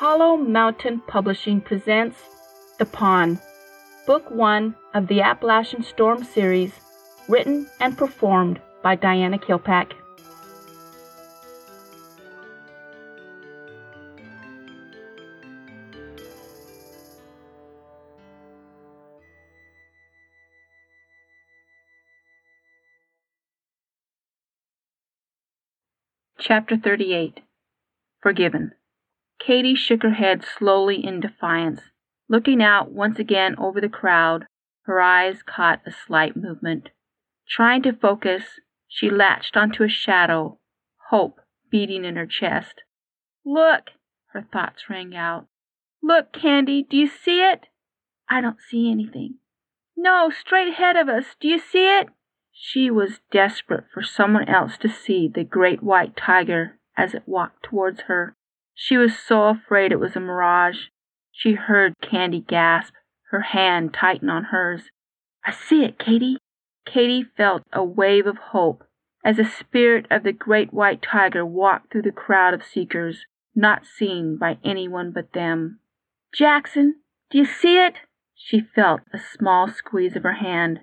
Hollow 0.00 0.38
Mountain 0.38 1.02
Publishing 1.06 1.60
presents 1.60 2.16
The 2.78 2.86
Pawn, 2.86 3.38
Book 4.06 4.30
One 4.30 4.74
of 4.94 5.08
the 5.08 5.20
Appalachian 5.20 5.82
Storm 5.82 6.24
series, 6.24 6.72
written 7.28 7.68
and 7.80 7.98
performed 7.98 8.62
by 8.82 8.94
Diana 8.94 9.36
Kilpack. 9.38 9.92
Chapter 26.38 26.78
38 26.78 27.40
Forgiven. 28.22 28.72
Katy 29.40 29.74
shook 29.74 30.02
her 30.02 30.12
head 30.12 30.44
slowly 30.44 31.04
in 31.04 31.20
defiance. 31.20 31.80
Looking 32.28 32.62
out 32.62 32.92
once 32.92 33.18
again 33.18 33.56
over 33.58 33.80
the 33.80 33.88
crowd, 33.88 34.46
her 34.82 35.00
eyes 35.00 35.42
caught 35.42 35.80
a 35.86 35.90
slight 35.90 36.36
movement. 36.36 36.90
Trying 37.48 37.82
to 37.82 37.92
focus, 37.92 38.60
she 38.86 39.10
latched 39.10 39.56
onto 39.56 39.82
a 39.82 39.88
shadow, 39.88 40.58
hope 41.08 41.40
beating 41.70 42.04
in 42.04 42.16
her 42.16 42.26
chest. 42.26 42.82
Look! 43.44 43.90
Her 44.32 44.46
thoughts 44.52 44.88
rang 44.88 45.16
out. 45.16 45.46
Look, 46.02 46.32
Candy, 46.32 46.86
do 46.88 46.96
you 46.96 47.08
see 47.08 47.42
it? 47.42 47.66
I 48.28 48.40
don't 48.40 48.58
see 48.60 48.90
anything. 48.90 49.38
No, 49.96 50.30
straight 50.30 50.68
ahead 50.68 50.96
of 50.96 51.08
us. 51.08 51.24
Do 51.40 51.48
you 51.48 51.58
see 51.58 51.86
it? 51.86 52.08
She 52.52 52.90
was 52.90 53.20
desperate 53.32 53.84
for 53.92 54.02
someone 54.02 54.48
else 54.48 54.76
to 54.78 54.88
see 54.88 55.28
the 55.28 55.44
great 55.44 55.82
white 55.82 56.16
tiger 56.16 56.78
as 56.96 57.14
it 57.14 57.22
walked 57.26 57.64
towards 57.64 58.02
her. 58.02 58.36
She 58.74 58.96
was 58.96 59.18
so 59.18 59.48
afraid 59.48 59.92
it 59.92 60.00
was 60.00 60.16
a 60.16 60.20
mirage. 60.20 60.88
She 61.32 61.54
heard 61.54 61.94
Candy 62.00 62.40
gasp, 62.40 62.94
her 63.30 63.40
hand 63.40 63.94
tighten 63.94 64.28
on 64.28 64.44
hers. 64.44 64.90
I 65.44 65.52
see 65.52 65.84
it, 65.84 65.98
Katy. 65.98 66.38
Katy 66.84 67.24
felt 67.36 67.62
a 67.72 67.84
wave 67.84 68.26
of 68.26 68.38
hope 68.38 68.84
as 69.24 69.36
the 69.36 69.44
spirit 69.44 70.06
of 70.10 70.22
the 70.22 70.32
great 70.32 70.72
white 70.72 71.02
tiger 71.02 71.44
walked 71.44 71.92
through 71.92 72.02
the 72.02 72.12
crowd 72.12 72.54
of 72.54 72.64
seekers, 72.64 73.26
not 73.54 73.84
seen 73.84 74.36
by 74.36 74.58
anyone 74.64 75.10
but 75.12 75.32
them. 75.32 75.80
Jackson, 76.32 77.00
do 77.30 77.38
you 77.38 77.44
see 77.44 77.78
it? 77.78 78.00
She 78.34 78.60
felt 78.60 79.02
a 79.12 79.18
small 79.18 79.68
squeeze 79.68 80.16
of 80.16 80.22
her 80.22 80.34
hand, 80.34 80.80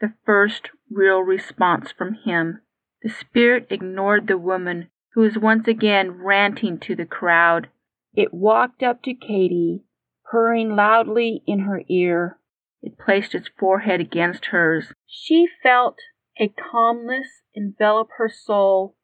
the 0.00 0.14
first 0.24 0.70
real 0.90 1.20
response 1.20 1.90
from 1.90 2.14
him. 2.14 2.60
The 3.02 3.08
spirit 3.08 3.66
ignored 3.70 4.28
the 4.28 4.38
woman 4.38 4.90
who 5.14 5.20
was 5.20 5.38
once 5.38 5.68
again 5.68 6.10
ranting 6.10 6.78
to 6.78 6.96
the 6.96 7.06
crowd. 7.06 7.68
It 8.14 8.34
walked 8.34 8.82
up 8.82 9.02
to 9.04 9.14
Katy, 9.14 9.84
purring 10.24 10.74
loudly 10.74 11.42
in 11.46 11.60
her 11.60 11.82
ear. 11.88 12.38
It 12.82 12.98
placed 12.98 13.34
its 13.34 13.48
forehead 13.58 14.00
against 14.00 14.46
hers. 14.46 14.92
She 15.06 15.46
felt 15.62 15.98
a 16.38 16.48
calmness 16.48 17.42
envelop 17.54 18.08
her 18.18 18.28
soul 18.28 18.96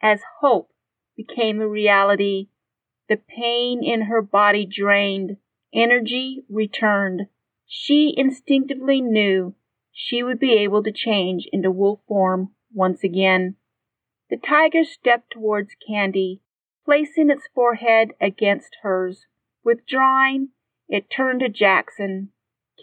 as 0.00 0.20
hope 0.40 0.70
became 1.16 1.60
a 1.60 1.68
reality. 1.68 2.48
The 3.08 3.16
pain 3.16 3.82
in 3.82 4.02
her 4.02 4.22
body 4.22 4.66
drained, 4.66 5.36
energy 5.74 6.44
returned. 6.48 7.22
She 7.66 8.14
instinctively 8.16 9.00
knew 9.00 9.54
she 9.92 10.22
would 10.22 10.38
be 10.38 10.52
able 10.52 10.82
to 10.84 10.92
change 10.92 11.48
into 11.52 11.70
wolf 11.70 12.00
form 12.06 12.52
once 12.72 13.02
again. 13.02 13.56
The 14.28 14.36
tiger 14.36 14.82
stepped 14.82 15.30
towards 15.30 15.76
Candy, 15.86 16.40
placing 16.84 17.30
its 17.30 17.46
forehead 17.54 18.12
against 18.20 18.78
hers. 18.82 19.26
Withdrawing, 19.62 20.48
it 20.88 21.08
turned 21.08 21.40
to 21.40 21.48
Jackson. 21.48 22.32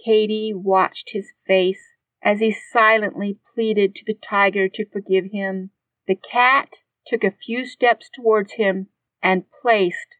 Katy 0.05 0.53
watched 0.53 1.09
his 1.11 1.33
face 1.45 1.93
as 2.21 2.39
he 2.39 2.51
silently 2.51 3.39
pleaded 3.53 3.93
to 3.95 4.05
the 4.05 4.13
tiger 4.13 4.69
to 4.69 4.85
forgive 4.85 5.31
him. 5.31 5.71
The 6.07 6.15
cat 6.15 6.69
took 7.05 7.23
a 7.23 7.31
few 7.31 7.65
steps 7.65 8.09
towards 8.13 8.53
him 8.53 8.87
and 9.21 9.49
placed 9.61 10.15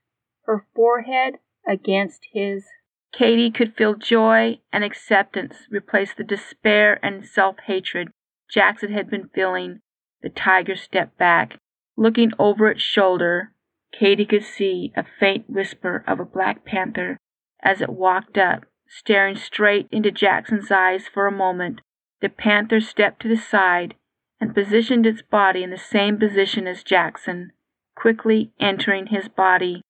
her 0.46 0.68
forehead 0.75 1.36
against 1.66 2.28
his. 2.34 2.66
Katy 3.14 3.52
could 3.52 3.75
feel 3.75 3.96
joy 3.96 4.59
and 4.72 4.84
acceptance 4.84 5.68
replace 5.69 6.14
the 6.14 6.24
despair 6.24 7.00
and 7.03 7.25
self 7.25 7.59
hatred 7.68 8.09
Jackson 8.50 8.92
had 8.92 9.09
been 9.09 9.30
feeling 9.30 9.81
the 10.24 10.30
tiger 10.30 10.76
stepped 10.76 11.18
back. 11.18 11.60
Looking 11.96 12.32
over 12.40 12.70
its 12.70 12.82
shoulder, 12.82 13.52
Katy 13.92 14.26
could 14.26 14.44
see 14.44 14.92
a 14.96 15.04
faint 15.20 15.48
whisper 15.48 16.04
of 16.08 16.20
a 16.20 16.26
black 16.26 16.66
panther 16.66 17.18
as 17.62 17.82
it 17.82 17.90
walked 17.90 18.38
up, 18.38 18.66
staring 18.88 19.36
straight 19.36 19.88
into 19.92 20.10
Jackson's 20.10 20.72
eyes 20.72 21.08
for 21.08 21.28
a 21.28 21.32
moment. 21.32 21.82
The 22.22 22.30
panther 22.30 22.82
stepped 22.82 23.22
to 23.22 23.28
the 23.28 23.38
side 23.38 23.96
and 24.40 24.56
positioned 24.56 25.06
its 25.06 25.22
body 25.22 25.64
in 25.64 25.70
the 25.70 25.78
same 25.78 26.18
position 26.18 26.68
as 26.68 26.84
Jackson, 26.84 27.52
quickly 27.96 28.52
entering 28.60 29.08
his 29.08 29.28
body. 29.30 29.82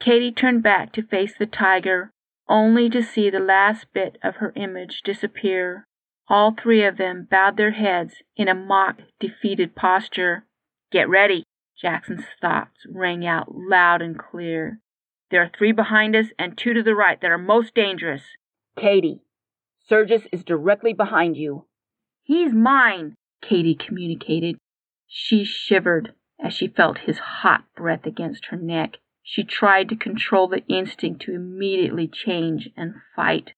Katy 0.00 0.32
turned 0.32 0.62
back 0.62 0.92
to 0.94 1.02
face 1.02 1.34
the 1.38 1.46
tiger, 1.46 2.10
only 2.48 2.90
to 2.90 3.02
see 3.02 3.30
the 3.30 3.38
last 3.38 3.86
bit 3.92 4.18
of 4.22 4.36
her 4.36 4.52
image 4.56 5.02
disappear. 5.02 5.86
All 6.32 6.52
three 6.52 6.82
of 6.82 6.96
them 6.96 7.28
bowed 7.30 7.58
their 7.58 7.72
heads 7.72 8.22
in 8.36 8.48
a 8.48 8.54
mock 8.54 9.02
defeated 9.20 9.76
posture. 9.76 10.46
Get 10.90 11.06
ready! 11.06 11.44
Jackson's 11.76 12.24
thoughts 12.40 12.86
rang 12.88 13.26
out 13.26 13.54
loud 13.54 14.00
and 14.00 14.18
clear. 14.18 14.80
There 15.30 15.42
are 15.42 15.50
three 15.54 15.72
behind 15.72 16.16
us 16.16 16.28
and 16.38 16.56
two 16.56 16.72
to 16.72 16.82
the 16.82 16.94
right 16.94 17.20
that 17.20 17.30
are 17.30 17.36
most 17.36 17.74
dangerous. 17.74 18.22
Katy, 18.78 19.20
Surges 19.86 20.22
is 20.32 20.42
directly 20.42 20.94
behind 20.94 21.36
you. 21.36 21.66
He's 22.22 22.54
mine, 22.54 23.14
Katy 23.42 23.74
communicated. 23.74 24.56
She 25.06 25.44
shivered 25.44 26.14
as 26.42 26.54
she 26.54 26.66
felt 26.66 27.00
his 27.00 27.18
hot 27.18 27.64
breath 27.76 28.06
against 28.06 28.46
her 28.46 28.56
neck. 28.56 28.96
She 29.22 29.44
tried 29.44 29.90
to 29.90 29.96
control 29.96 30.48
the 30.48 30.64
instinct 30.66 31.20
to 31.22 31.34
immediately 31.34 32.08
change 32.08 32.70
and 32.74 32.94
fight. 33.14 33.52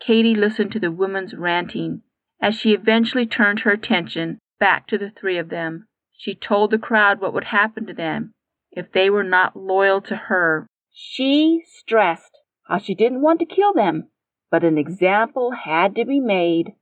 Katy 0.00 0.34
listened 0.34 0.72
to 0.72 0.80
the 0.80 0.90
woman's 0.90 1.32
ranting 1.32 2.02
as 2.40 2.54
she 2.54 2.72
eventually 2.72 3.26
turned 3.26 3.60
her 3.60 3.70
attention 3.72 4.38
back 4.58 4.86
to 4.88 4.98
the 4.98 5.10
three 5.10 5.38
of 5.38 5.48
them, 5.48 5.86
she 6.12 6.34
told 6.34 6.70
the 6.70 6.78
crowd 6.78 7.20
what 7.20 7.34
would 7.34 7.44
happen 7.44 7.86
to 7.86 7.94
them 7.94 8.32
if 8.70 8.92
they 8.92 9.10
were 9.10 9.24
not 9.24 9.56
loyal 9.56 10.00
to 10.02 10.16
her. 10.16 10.66
She 10.92 11.62
stressed 11.66 12.38
how 12.68 12.78
she 12.78 12.94
didn't 12.94 13.22
want 13.22 13.40
to 13.40 13.46
kill 13.46 13.72
them, 13.72 14.08
but 14.50 14.64
an 14.64 14.78
example 14.78 15.52
had 15.52 15.94
to 15.96 16.04
be 16.04 16.20
made. 16.20 16.72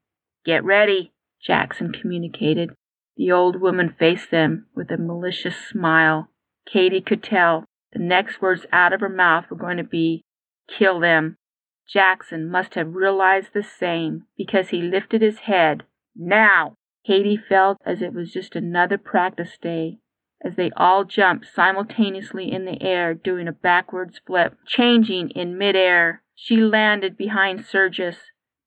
Get 0.44 0.64
ready, 0.64 1.12
Jackson 1.42 1.92
communicated. 1.92 2.70
The 3.16 3.30
old 3.30 3.60
woman 3.60 3.94
faced 3.98 4.30
them 4.30 4.66
with 4.74 4.90
a 4.90 4.96
malicious 4.96 5.56
smile. 5.56 6.28
Katy 6.66 7.00
could 7.00 7.22
tell 7.22 7.64
the 7.92 7.98
next 7.98 8.40
words 8.40 8.66
out 8.72 8.92
of 8.92 9.00
her 9.00 9.08
mouth 9.08 9.46
were 9.50 9.56
going 9.56 9.76
to 9.76 9.84
be, 9.84 10.24
Kill 10.66 11.00
them. 11.00 11.36
Jackson 11.86 12.48
must 12.48 12.74
have 12.74 12.94
realized 12.94 13.52
the 13.52 13.62
same 13.62 14.26
because 14.36 14.70
he 14.70 14.82
lifted 14.82 15.22
his 15.22 15.40
head. 15.40 15.84
Now! 16.16 16.74
Katy 17.06 17.36
felt 17.36 17.78
as 17.84 18.00
it 18.00 18.14
was 18.14 18.32
just 18.32 18.56
another 18.56 18.96
practice 18.96 19.58
day 19.60 19.98
as 20.44 20.56
they 20.56 20.70
all 20.76 21.04
jumped 21.04 21.46
simultaneously 21.46 22.52
in 22.52 22.66
the 22.66 22.82
air 22.82 23.14
doing 23.14 23.48
a 23.48 23.52
backwards 23.52 24.20
flip. 24.26 24.56
Changing 24.66 25.30
in 25.30 25.56
midair, 25.56 26.22
she 26.34 26.56
landed 26.56 27.16
behind 27.16 27.64
Surges. 27.64 28.16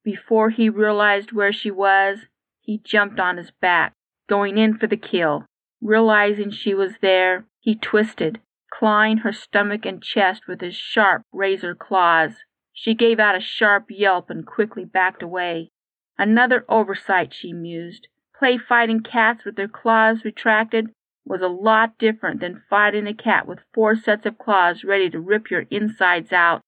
Before 0.04 0.50
he 0.50 0.70
realized 0.70 1.32
where 1.32 1.54
she 1.54 1.70
was, 1.70 2.26
he 2.62 2.80
jumped 2.84 3.20
on 3.20 3.38
his 3.38 3.52
back, 3.52 3.94
going 4.28 4.58
in 4.58 4.78
for 4.78 4.88
the 4.88 4.98
kill. 4.98 5.46
Realizing 5.80 6.50
she 6.50 6.74
was 6.74 6.94
there, 7.02 7.46
he 7.60 7.76
twisted, 7.76 8.40
clawing 8.72 9.18
her 9.18 9.32
stomach 9.32 9.86
and 9.86 10.02
chest 10.02 10.48
with 10.48 10.62
his 10.62 10.76
sharp 10.76 11.22
razor 11.32 11.76
claws. 11.76 12.32
She 12.80 12.94
gave 12.94 13.20
out 13.20 13.36
a 13.36 13.40
sharp 13.40 13.88
yelp 13.90 14.30
and 14.30 14.46
quickly 14.46 14.86
backed 14.86 15.24
away. 15.24 15.72
Another 16.16 16.64
oversight, 16.70 17.34
she 17.34 17.52
mused. 17.52 18.08
Play 18.38 18.60
fighting 18.60 19.02
cats 19.02 19.44
with 19.44 19.56
their 19.56 19.68
claws 19.68 20.24
retracted 20.24 20.94
was 21.26 21.42
a 21.42 21.48
lot 21.48 21.98
different 21.98 22.40
than 22.40 22.62
fighting 22.70 23.08
a 23.08 23.16
cat 23.16 23.48
with 23.48 23.66
four 23.74 23.96
sets 23.96 24.28
of 24.28 24.38
claws 24.38 24.84
ready 24.84 25.10
to 25.10 25.20
rip 25.20 25.50
your 25.50 25.66
insides 25.72 26.32
out. 26.32 26.62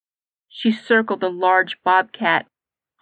She 0.47 0.71
circled 0.71 1.19
the 1.19 1.29
large 1.29 1.77
bobcat, 1.83 2.47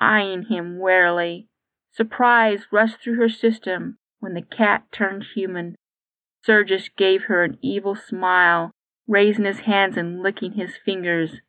eyeing 0.02 0.48
him 0.48 0.78
warily. 0.78 1.48
Surprise 1.94 2.66
rushed 2.72 3.00
through 3.00 3.16
her 3.16 3.30
system 3.30 4.00
when 4.20 4.34
the 4.34 4.42
cat 4.42 4.84
turned 4.92 5.28
human. 5.34 5.78
Surges 6.44 6.90
gave 6.90 7.24
her 7.24 7.46
an 7.46 7.58
evil 7.62 7.96
smile, 7.96 8.72
raising 9.08 9.46
his 9.46 9.62
hands 9.62 9.96
and 9.96 10.22
licking 10.22 10.54
his 10.54 10.76
fingers. 10.76 11.40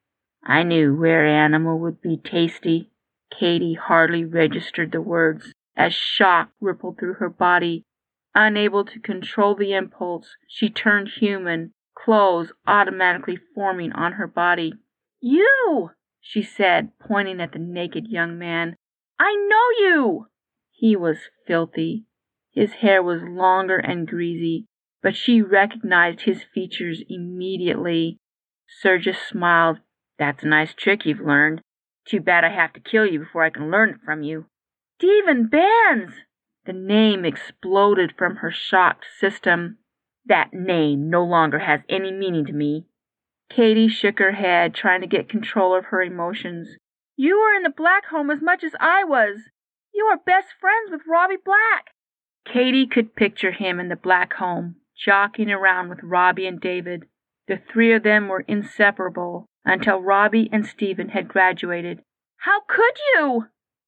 I 0.44 0.62
knew 0.62 0.94
where 0.94 1.26
animal 1.26 1.78
would 1.80 2.00
be 2.00 2.16
tasty. 2.16 2.90
Katy 3.30 3.74
hardly 3.74 4.24
registered 4.24 4.92
the 4.92 5.00
words 5.00 5.52
as 5.76 5.94
shock 5.94 6.50
rippled 6.60 6.98
through 6.98 7.14
her 7.14 7.28
body. 7.28 7.84
Unable 8.34 8.84
to 8.84 9.00
control 9.00 9.54
the 9.54 9.74
impulse, 9.74 10.36
she 10.46 10.70
turned 10.70 11.08
human, 11.08 11.72
clothes 11.94 12.52
automatically 12.66 13.38
forming 13.54 13.92
on 13.92 14.12
her 14.12 14.26
body. 14.26 14.72
You, 15.20 15.90
she 16.20 16.42
said, 16.42 16.92
pointing 16.98 17.40
at 17.40 17.52
the 17.52 17.58
naked 17.58 18.06
young 18.08 18.38
man. 18.38 18.76
I 19.18 19.34
know 19.34 19.86
you! 19.86 20.26
He 20.70 20.94
was 20.94 21.18
filthy. 21.46 22.04
His 22.52 22.74
hair 22.74 23.02
was 23.02 23.22
longer 23.22 23.78
and 23.78 24.06
greasy, 24.06 24.66
but 25.02 25.16
she 25.16 25.42
recognized 25.42 26.20
his 26.20 26.42
features 26.42 27.02
immediately. 27.08 28.18
Sergius 28.66 29.18
smiled. 29.18 29.78
That's 30.18 30.42
a 30.42 30.48
nice 30.48 30.74
trick 30.74 31.06
you've 31.06 31.20
learned. 31.20 31.60
Too 32.06 32.20
bad 32.20 32.44
I 32.44 32.50
have 32.50 32.72
to 32.72 32.80
kill 32.80 33.06
you 33.06 33.20
before 33.20 33.44
I 33.44 33.50
can 33.50 33.70
learn 33.70 33.90
it 33.90 34.00
from 34.04 34.22
you. 34.22 34.46
Stephen 34.98 35.46
Barnes! 35.46 36.14
The 36.64 36.72
name 36.72 37.24
exploded 37.24 38.12
from 38.16 38.36
her 38.36 38.50
shocked 38.50 39.06
system. 39.18 39.78
That 40.26 40.52
name 40.52 41.08
no 41.08 41.24
longer 41.24 41.60
has 41.60 41.80
any 41.88 42.12
meaning 42.12 42.44
to 42.46 42.52
me. 42.52 42.86
Katy 43.50 43.88
shook 43.88 44.18
her 44.18 44.32
head, 44.32 44.74
trying 44.74 45.00
to 45.00 45.06
get 45.06 45.28
control 45.28 45.74
of 45.74 45.86
her 45.86 46.02
emotions. 46.02 46.68
You 47.16 47.40
were 47.40 47.54
in 47.54 47.62
the 47.62 47.70
Black 47.70 48.06
home 48.06 48.30
as 48.30 48.42
much 48.42 48.62
as 48.62 48.72
I 48.80 49.04
was. 49.04 49.38
You 49.94 50.04
are 50.06 50.18
best 50.18 50.48
friends 50.60 50.90
with 50.90 51.00
Robbie 51.08 51.36
Black. 51.42 51.94
Katy 52.44 52.86
could 52.86 53.16
picture 53.16 53.52
him 53.52 53.80
in 53.80 53.88
the 53.88 53.96
Black 53.96 54.34
home, 54.34 54.76
jockeying 54.96 55.50
around 55.50 55.88
with 55.88 56.00
Robbie 56.02 56.46
and 56.46 56.60
David. 56.60 57.04
The 57.46 57.60
three 57.72 57.92
of 57.94 58.02
them 58.02 58.28
were 58.28 58.44
inseparable 58.46 59.46
until 59.68 60.00
Robbie 60.00 60.48
and 60.52 60.66
Stephen 60.66 61.10
had 61.10 61.28
graduated. 61.28 62.00
How 62.38 62.60
could 62.68 62.94
you? 63.14 63.46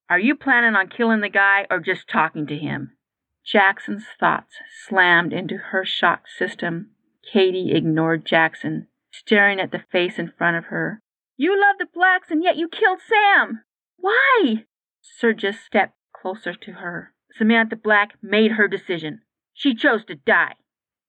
Are 0.08 0.18
you 0.18 0.34
planning 0.34 0.74
on 0.74 0.88
killing 0.88 1.20
the 1.20 1.28
guy 1.28 1.66
or 1.70 1.80
just 1.80 2.08
talking 2.08 2.46
to 2.48 2.56
him? 2.56 2.96
Jackson's 3.44 4.04
thoughts 4.18 4.56
slammed 4.86 5.32
into 5.32 5.56
her 5.56 5.84
shocked 5.84 6.28
system. 6.36 6.90
Katy 7.32 7.72
ignored 7.72 8.26
Jackson, 8.26 8.88
staring 9.10 9.60
at 9.60 9.72
the 9.72 9.84
face 9.90 10.18
in 10.18 10.32
front 10.36 10.56
of 10.56 10.66
her. 10.66 11.00
You 11.36 11.58
love 11.58 11.76
the 11.78 11.86
blacks 11.92 12.30
and 12.30 12.42
yet 12.42 12.56
you 12.56 12.68
killed 12.68 12.98
Sam. 13.08 13.62
Why? 13.96 14.64
Sergius 15.00 15.58
stepped 15.60 15.94
closer 16.12 16.54
to 16.54 16.72
her. 16.72 17.12
Samantha 17.32 17.76
Black 17.76 18.14
made 18.22 18.52
her 18.52 18.68
decision. 18.68 19.20
She 19.54 19.74
chose 19.74 20.04
to 20.06 20.14
die. 20.14 20.54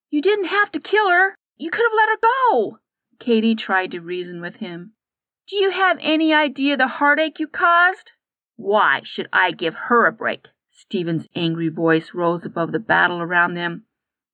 You 0.09 0.21
didn't 0.21 0.45
have 0.45 0.71
to 0.71 0.79
kill 0.79 1.09
her. 1.09 1.35
You 1.57 1.71
could 1.71 1.83
have 1.83 1.97
let 1.97 2.09
her 2.09 2.19
go. 2.21 2.79
Katy 3.21 3.56
tried 3.56 3.91
to 3.91 4.00
reason 4.00 4.41
with 4.41 4.56
him. 4.56 4.94
Do 5.47 5.56
you 5.56 5.71
have 5.71 5.97
any 6.01 6.33
idea 6.33 6.75
the 6.75 6.88
heartache 6.88 7.39
you 7.39 7.47
caused? 7.47 8.12
Why 8.56 9.01
should 9.03 9.27
I 9.31 9.51
give 9.51 9.75
her 9.89 10.06
a 10.06 10.12
break? 10.12 10.47
Stephen's 10.71 11.27
angry 11.35 11.69
voice 11.69 12.12
rose 12.13 12.44
above 12.45 12.71
the 12.71 12.79
battle 12.79 13.21
around 13.21 13.53
them. 13.53 13.85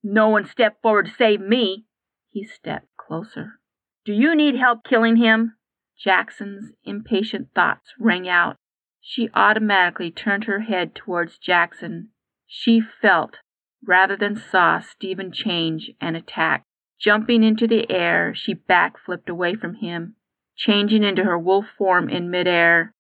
No 0.03 0.29
one 0.29 0.45
stepped 0.45 0.81
forward 0.81 1.07
to 1.07 1.11
save 1.11 1.41
me. 1.41 1.85
He 2.29 2.45
stepped 2.45 2.87
closer. 2.95 3.59
Do 4.05 4.13
you 4.13 4.35
need 4.35 4.55
help 4.55 4.83
killing 4.83 5.17
him? 5.17 5.57
Jackson's 5.99 6.71
impatient 6.85 7.49
thoughts 7.53 7.93
rang 7.99 8.29
out. 8.29 8.55
She 9.01 9.29
automatically 9.33 10.11
turned 10.11 10.45
her 10.45 10.61
head 10.61 10.95
towards 10.95 11.37
Jackson. 11.37 12.11
She 12.45 12.81
felt, 12.81 13.37
rather 13.85 14.15
than 14.15 14.37
saw, 14.37 14.79
Stephen 14.79 15.31
change 15.33 15.91
and 15.99 16.15
attack. 16.15 16.66
Jumping 16.99 17.43
into 17.43 17.67
the 17.67 17.89
air, 17.91 18.33
she 18.33 18.55
backflipped 18.55 19.29
away 19.29 19.55
from 19.55 19.75
him, 19.75 20.15
changing 20.55 21.03
into 21.03 21.23
her 21.23 21.37
wolf 21.37 21.67
form 21.77 22.09
in 22.09 22.29
midair. 22.29 22.93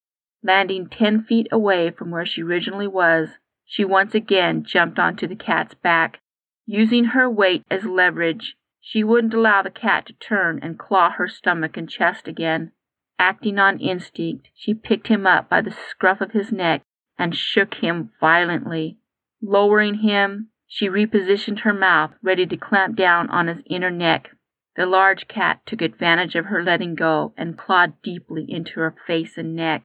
Landing 0.43 0.87
ten 0.87 1.23
feet 1.23 1.47
away 1.51 1.89
from 1.89 2.11
where 2.11 2.25
she 2.25 2.43
originally 2.43 2.87
was, 2.87 3.37
she 3.65 3.83
once 3.83 4.13
again 4.13 4.63
jumped 4.63 4.99
onto 4.99 5.27
the 5.27 5.35
cat's 5.35 5.73
back. 5.73 6.19
Using 6.65 7.05
her 7.05 7.29
weight 7.29 7.63
as 7.71 7.85
leverage, 7.85 8.55
she 8.79 9.03
wouldn't 9.03 9.33
allow 9.33 9.61
the 9.61 9.71
cat 9.71 10.05
to 10.05 10.13
turn 10.13 10.59
and 10.61 10.77
claw 10.77 11.09
her 11.11 11.27
stomach 11.27 11.75
and 11.75 11.89
chest 11.89 12.27
again. 12.27 12.71
Acting 13.19 13.57
on 13.57 13.79
instinct, 13.79 14.49
she 14.53 14.73
picked 14.73 15.07
him 15.07 15.25
up 15.25 15.49
by 15.49 15.61
the 15.61 15.75
scruff 15.89 16.21
of 16.21 16.31
his 16.31 16.51
neck 16.51 16.83
and 17.17 17.35
shook 17.35 17.75
him 17.75 18.11
violently. 18.19 18.99
Lowering 19.41 19.95
him, 19.95 20.49
she 20.67 20.89
repositioned 20.89 21.61
her 21.61 21.73
mouth, 21.73 22.11
ready 22.21 22.45
to 22.45 22.57
clamp 22.57 22.95
down 22.95 23.29
on 23.29 23.47
his 23.47 23.63
inner 23.69 23.89
neck. 23.89 24.31
The 24.75 24.85
large 24.85 25.27
cat 25.27 25.61
took 25.65 25.81
advantage 25.81 26.35
of 26.35 26.45
her 26.45 26.63
letting 26.63 26.93
go 26.93 27.33
and 27.37 27.57
clawed 27.57 28.01
deeply 28.03 28.45
into 28.47 28.79
her 28.79 28.95
face 29.07 29.37
and 29.37 29.55
neck. 29.55 29.83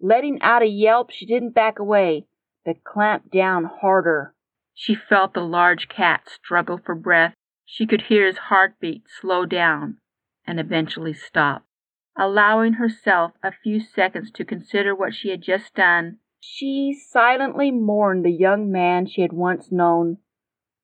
Letting 0.00 0.42
out 0.42 0.62
a 0.62 0.66
yelp, 0.66 1.10
she 1.10 1.24
didn't 1.24 1.54
back 1.54 1.78
away, 1.78 2.26
but 2.64 2.84
clamped 2.84 3.30
down 3.30 3.64
harder. 3.64 4.34
She 4.74 4.94
felt 4.94 5.32
the 5.32 5.40
large 5.40 5.88
cat 5.88 6.28
struggle 6.28 6.78
for 6.84 6.94
breath. 6.94 7.34
She 7.64 7.86
could 7.86 8.02
hear 8.02 8.26
his 8.26 8.36
heartbeat 8.36 9.04
slow 9.08 9.46
down 9.46 9.98
and 10.46 10.60
eventually 10.60 11.14
stop. 11.14 11.64
Allowing 12.18 12.74
herself 12.74 13.32
a 13.42 13.52
few 13.52 13.80
seconds 13.80 14.30
to 14.32 14.44
consider 14.44 14.94
what 14.94 15.14
she 15.14 15.30
had 15.30 15.40
just 15.40 15.74
done, 15.74 16.18
she 16.48 16.92
silently 16.92 17.70
mourned 17.70 18.24
the 18.24 18.30
young 18.30 18.70
man 18.70 19.04
she 19.04 19.20
had 19.20 19.32
once 19.32 19.72
known. 19.72 20.18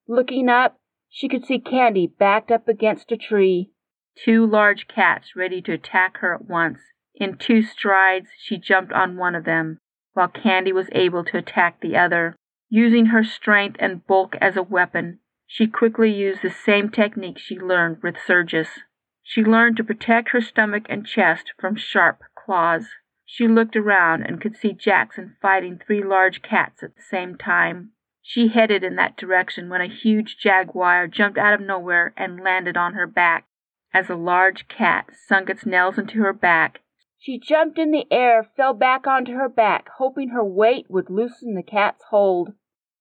Looking 0.08 0.48
up, 0.48 0.80
she 1.08 1.28
could 1.28 1.44
see 1.44 1.60
Candy 1.60 2.06
backed 2.06 2.50
up 2.50 2.68
against 2.68 3.12
a 3.12 3.16
tree. 3.16 3.70
Two 4.16 4.44
large 4.44 4.88
cats 4.88 5.36
ready 5.36 5.62
to 5.62 5.72
attack 5.72 6.18
her 6.18 6.34
at 6.34 6.46
once. 6.46 6.80
In 7.14 7.36
two 7.36 7.62
strides, 7.62 8.28
she 8.38 8.58
jumped 8.58 8.92
on 8.92 9.16
one 9.16 9.34
of 9.34 9.44
them, 9.44 9.78
while 10.14 10.28
Candy 10.28 10.72
was 10.72 10.88
able 10.92 11.24
to 11.24 11.38
attack 11.38 11.80
the 11.80 11.96
other. 11.96 12.34
Using 12.68 13.06
her 13.06 13.22
strength 13.22 13.76
and 13.78 14.06
bulk 14.06 14.36
as 14.40 14.56
a 14.56 14.62
weapon, 14.62 15.20
she 15.46 15.66
quickly 15.66 16.12
used 16.12 16.42
the 16.42 16.50
same 16.50 16.90
technique 16.90 17.38
she 17.38 17.58
learned 17.58 18.02
with 18.02 18.16
Sergius. 18.26 18.80
She 19.22 19.44
learned 19.44 19.76
to 19.76 19.84
protect 19.84 20.30
her 20.30 20.40
stomach 20.40 20.86
and 20.88 21.06
chest 21.06 21.52
from 21.58 21.76
sharp 21.76 22.22
claws. 22.34 22.88
She 23.24 23.48
looked 23.48 23.76
around 23.76 24.22
and 24.22 24.40
could 24.40 24.56
see 24.56 24.72
Jackson 24.72 25.36
fighting 25.40 25.78
three 25.78 26.02
large 26.02 26.42
cats 26.42 26.82
at 26.82 26.96
the 26.96 27.02
same 27.02 27.36
time. 27.36 27.92
She 28.20 28.48
headed 28.48 28.84
in 28.84 28.96
that 28.96 29.16
direction 29.16 29.68
when 29.68 29.80
a 29.80 29.86
huge 29.86 30.36
jaguar 30.38 31.08
jumped 31.08 31.38
out 31.38 31.54
of 31.54 31.60
nowhere 31.60 32.12
and 32.16 32.42
landed 32.42 32.76
on 32.76 32.94
her 32.94 33.06
back. 33.06 33.46
As 33.92 34.08
a 34.08 34.16
large 34.16 34.68
cat 34.68 35.10
sunk 35.26 35.50
its 35.50 35.66
nails 35.66 35.98
into 35.98 36.18
her 36.22 36.32
back, 36.32 36.80
she 37.18 37.38
jumped 37.38 37.78
in 37.78 37.92
the 37.92 38.06
air, 38.10 38.50
fell 38.56 38.74
back 38.74 39.06
onto 39.06 39.34
her 39.34 39.48
back, 39.48 39.88
hoping 39.98 40.30
her 40.30 40.44
weight 40.44 40.86
would 40.88 41.08
loosen 41.08 41.54
the 41.54 41.62
cat's 41.62 42.02
hold. 42.10 42.52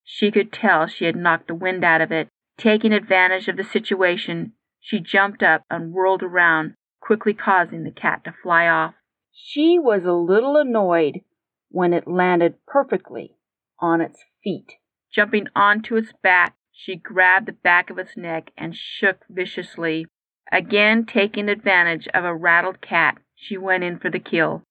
She 0.03 0.29
could 0.29 0.51
tell 0.51 0.85
she 0.85 1.05
had 1.05 1.15
knocked 1.15 1.47
the 1.47 1.55
wind 1.55 1.83
out 1.83 2.01
of 2.01 2.11
it. 2.11 2.27
Taking 2.57 2.93
advantage 2.93 3.47
of 3.47 3.57
the 3.57 3.63
situation, 3.63 4.53
she 4.79 4.99
jumped 4.99 5.41
up 5.41 5.63
and 5.71 5.91
whirled 5.91 6.21
around, 6.21 6.75
quickly 6.99 7.33
causing 7.33 7.83
the 7.83 7.91
cat 7.91 8.23
to 8.25 8.31
fly 8.43 8.67
off. 8.67 8.93
She 9.33 9.79
was 9.79 10.03
a 10.03 10.13
little 10.13 10.57
annoyed 10.57 11.21
when 11.69 11.93
it 11.93 12.07
landed 12.07 12.65
perfectly 12.65 13.37
on 13.79 14.01
its 14.01 14.25
feet. 14.43 14.73
Jumping 15.09 15.47
onto 15.55 15.95
its 15.95 16.11
back, 16.21 16.57
she 16.71 16.95
grabbed 16.95 17.45
the 17.45 17.53
back 17.53 17.89
of 17.89 17.97
its 17.97 18.17
neck 18.17 18.51
and 18.57 18.75
shook 18.75 19.25
viciously. 19.29 20.05
Again 20.51 21.05
taking 21.05 21.47
advantage 21.47 22.07
of 22.09 22.25
a 22.25 22.35
rattled 22.35 22.81
cat, 22.81 23.19
she 23.35 23.57
went 23.57 23.83
in 23.83 23.99
for 23.99 24.09
the 24.09 24.19
kill. 24.19 24.63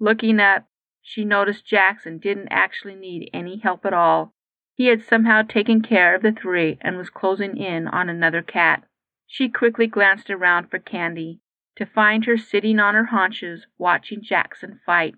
Looking 0.00 0.40
up, 0.40 0.66
she 1.00 1.24
noticed 1.24 1.66
Jackson 1.66 2.18
didn't 2.18 2.48
actually 2.48 2.96
need 2.96 3.30
any 3.32 3.58
help 3.58 3.86
at 3.86 3.94
all. 3.94 4.32
He 4.74 4.86
had 4.86 5.04
somehow 5.04 5.42
taken 5.42 5.80
care 5.80 6.14
of 6.14 6.22
the 6.22 6.32
three 6.32 6.78
and 6.80 6.96
was 6.96 7.10
closing 7.10 7.56
in 7.56 7.86
on 7.86 8.08
another 8.08 8.42
cat. 8.42 8.84
She 9.26 9.48
quickly 9.48 9.86
glanced 9.86 10.30
around 10.30 10.70
for 10.70 10.78
Candy, 10.78 11.40
to 11.76 11.86
find 11.86 12.24
her 12.24 12.36
sitting 12.36 12.78
on 12.78 12.94
her 12.94 13.06
haunches 13.06 13.66
watching 13.78 14.22
Jackson 14.22 14.80
fight. 14.84 15.14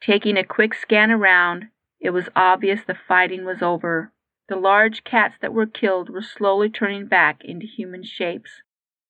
Taking 0.00 0.36
a 0.36 0.44
quick 0.44 0.74
scan 0.74 1.10
around, 1.10 1.66
it 2.00 2.10
was 2.10 2.28
obvious 2.36 2.80
the 2.86 2.94
fighting 2.94 3.44
was 3.44 3.62
over. 3.62 4.12
The 4.48 4.56
large 4.56 5.04
cats 5.04 5.34
that 5.40 5.52
were 5.52 5.66
killed 5.66 6.08
were 6.08 6.22
slowly 6.22 6.70
turning 6.70 7.06
back 7.06 7.44
into 7.44 7.66
human 7.66 8.04
shapes. 8.04 8.62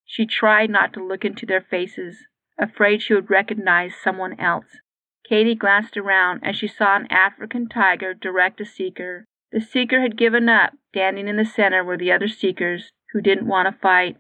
She 0.05 0.27
tried 0.27 0.71
not 0.71 0.93
to 0.95 1.05
look 1.05 1.25
into 1.25 1.45
their 1.45 1.61
faces, 1.61 2.27
afraid 2.59 3.03
she 3.03 3.15
would 3.15 3.31
recognize 3.31 3.95
someone 3.95 4.39
else. 4.41 4.81
Katy 5.29 5.55
glanced 5.55 5.97
around 5.97 6.41
as 6.43 6.57
she 6.57 6.67
saw 6.67 6.97
an 6.97 7.07
African 7.11 7.69
tiger 7.69 8.15
direct 8.15 8.61
a 8.63 8.65
seeker. 8.65 9.27
The 9.53 9.61
seeker 9.61 10.01
had 10.01 10.17
given 10.17 10.49
up. 10.49 10.73
Standing 10.89 11.29
in 11.29 11.37
the 11.37 11.45
center 11.45 11.85
were 11.85 11.99
the 11.99 12.11
other 12.11 12.29
seekers 12.29 12.91
who 13.13 13.21
didn't 13.21 13.47
want 13.47 13.67
to 13.67 13.79
fight. 13.79 14.17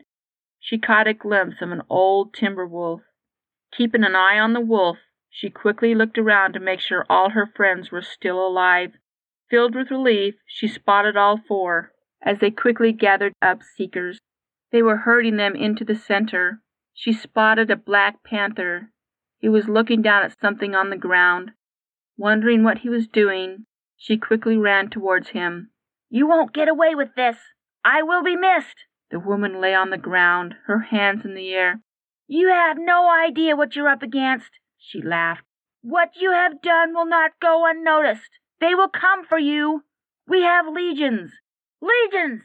She 0.69 0.77
caught 0.77 1.09
a 1.09 1.15
glimpse 1.15 1.63
of 1.63 1.71
an 1.71 1.81
old 1.89 2.35
timber 2.35 2.67
wolf. 2.67 3.01
Keeping 3.73 4.05
an 4.05 4.15
eye 4.15 4.39
on 4.39 4.53
the 4.53 4.61
wolf, 4.61 4.99
she 5.31 5.49
quickly 5.49 5.95
looked 5.95 6.19
around 6.19 6.53
to 6.53 6.61
make 6.61 6.79
sure 6.79 7.07
all 7.09 7.31
her 7.31 7.47
friends 7.47 7.91
were 7.91 8.03
still 8.03 8.47
alive. 8.47 8.93
Filled 9.49 9.75
with 9.75 9.91
relief, 9.91 10.35
she 10.45 10.69
spotted 10.69 11.17
all 11.17 11.39
four 11.39 11.95
as 12.21 12.39
they 12.41 12.51
quickly 12.51 12.93
gathered 12.93 13.33
up 13.41 13.63
seekers. 13.63 14.19
They 14.71 14.83
were 14.83 14.99
herding 14.99 15.39
them 15.39 15.57
into 15.57 15.87
the 15.87 15.95
center. 15.95 16.61
She 16.93 17.15
spotted 17.15 17.71
a 17.71 17.77
black 17.77 18.23
panther. 18.23 18.93
He 19.39 19.49
was 19.49 19.71
looking 19.71 20.03
down 20.03 20.23
at 20.23 20.39
something 20.39 20.75
on 20.75 20.91
the 20.91 20.99
ground. 20.99 21.53
Wondering 22.19 22.63
what 22.63 22.81
he 22.81 22.91
was 22.91 23.09
doing, 23.09 23.65
she 23.97 24.19
quickly 24.19 24.59
ran 24.59 24.91
towards 24.91 25.31
him. 25.31 25.71
You 26.11 26.27
won't 26.27 26.53
get 26.53 26.69
away 26.69 26.95
with 26.95 27.15
this. 27.17 27.39
I 27.87 28.03
will 28.03 28.23
be 28.23 28.37
missed. 28.37 28.85
The 29.11 29.21
woman 29.21 29.61
lay 29.61 29.75
on 29.75 29.91
the 29.91 29.99
ground, 29.99 30.55
her 30.67 30.81
hands 30.81 31.25
in 31.25 31.35
the 31.35 31.53
air. 31.55 31.81
You 32.27 32.49
have 32.49 32.77
no 32.79 33.11
idea 33.11 33.57
what 33.57 33.75
you're 33.75 33.89
up 33.89 34.03
against, 34.03 34.51
she 34.77 35.01
laughed. 35.01 35.45
What 35.81 36.11
you 36.17 36.33
have 36.33 36.61
done 36.61 36.95
will 36.95 37.07
not 37.07 37.41
go 37.41 37.65
unnoticed. 37.67 38.31
They 38.61 38.75
will 38.75 38.89
come 38.89 39.25
for 39.25 39.39
you. 39.39 39.85
We 40.27 40.43
have 40.43 40.67
legions. 40.69 41.33
Legions! 41.81 42.43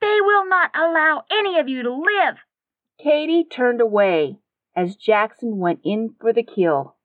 They 0.00 0.18
will 0.20 0.46
not 0.46 0.70
allow 0.74 1.24
any 1.30 1.58
of 1.58 1.68
you 1.68 1.82
to 1.82 1.90
live. 1.90 2.36
Katy 2.98 3.44
turned 3.44 3.80
away 3.80 4.38
as 4.76 4.96
Jackson 4.96 5.58
went 5.58 5.80
in 5.84 6.14
for 6.20 6.32
the 6.32 6.42
kill. 6.42 6.96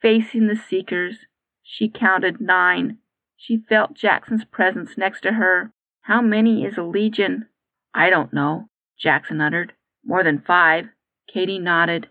Facing 0.00 0.46
the 0.46 0.56
Seekers, 0.56 1.26
she 1.62 1.88
counted 1.88 2.40
nine. 2.40 2.98
She 3.36 3.58
felt 3.68 3.94
Jackson's 3.94 4.44
presence 4.44 4.96
next 4.96 5.20
to 5.22 5.32
her. 5.32 5.72
How 6.02 6.22
many 6.22 6.64
is 6.64 6.78
a 6.78 6.82
legion? 6.82 7.48
I 7.94 8.10
don't 8.10 8.32
know, 8.32 8.68
Jackson 8.98 9.40
uttered. 9.40 9.72
More 10.04 10.22
than 10.22 10.42
five. 10.46 10.86
Katy 11.32 11.58
nodded. 11.58 12.08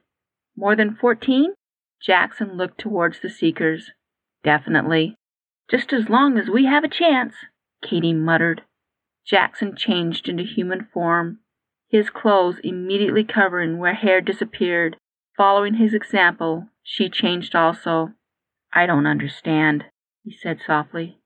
More 0.56 0.76
than 0.76 0.96
fourteen? 0.96 1.54
Jackson 2.02 2.58
looked 2.58 2.80
towards 2.80 3.20
the 3.20 3.30
Seekers. 3.30 3.92
Definitely. 4.44 5.16
Just 5.70 5.92
as 5.92 6.10
long 6.10 6.38
as 6.38 6.50
we 6.50 6.66
have 6.66 6.84
a 6.84 6.90
chance, 6.90 7.34
Katy 7.82 8.14
muttered. 8.14 8.62
Jackson 9.26 9.76
changed 9.76 10.30
into 10.30 10.44
human 10.44 10.88
form, 10.94 11.40
his 11.90 12.10
clothes 12.10 12.58
immediately 12.64 13.24
covering 13.24 13.78
where 13.78 13.94
hair 13.94 14.22
disappeared. 14.22 14.98
Following 15.36 15.76
his 15.76 15.94
example, 15.94 16.68
she 16.84 17.10
changed 17.10 17.56
also. 17.56 18.14
I 18.74 18.86
don't 18.86 19.06
understand, 19.06 19.86
he 20.24 20.32
said 20.32 20.60
softly. 20.66 21.20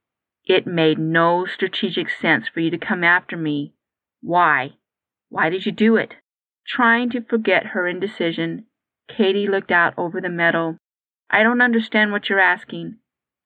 It 0.46 0.66
made 0.66 0.98
no 0.98 1.46
strategic 1.46 2.10
sense 2.10 2.48
for 2.48 2.60
you 2.60 2.72
to 2.72 2.78
come 2.78 3.04
after 3.04 3.38
me. 3.38 3.74
Why? 4.22 4.72
Why 5.30 5.50
did 5.50 5.66
you 5.66 5.72
do 5.72 5.96
it? 5.96 6.16
Trying 6.68 7.10
to 7.12 7.22
forget 7.22 7.68
her 7.68 7.88
indecision, 7.88 8.66
Katy 9.08 9.48
looked 9.48 9.72
out 9.72 9.94
over 9.98 10.22
the 10.22 10.30
meadow. 10.30 10.78
I 11.30 11.44
don't 11.44 11.62
understand 11.62 12.12
what 12.12 12.30
you're 12.30 12.40
asking. 12.40 12.98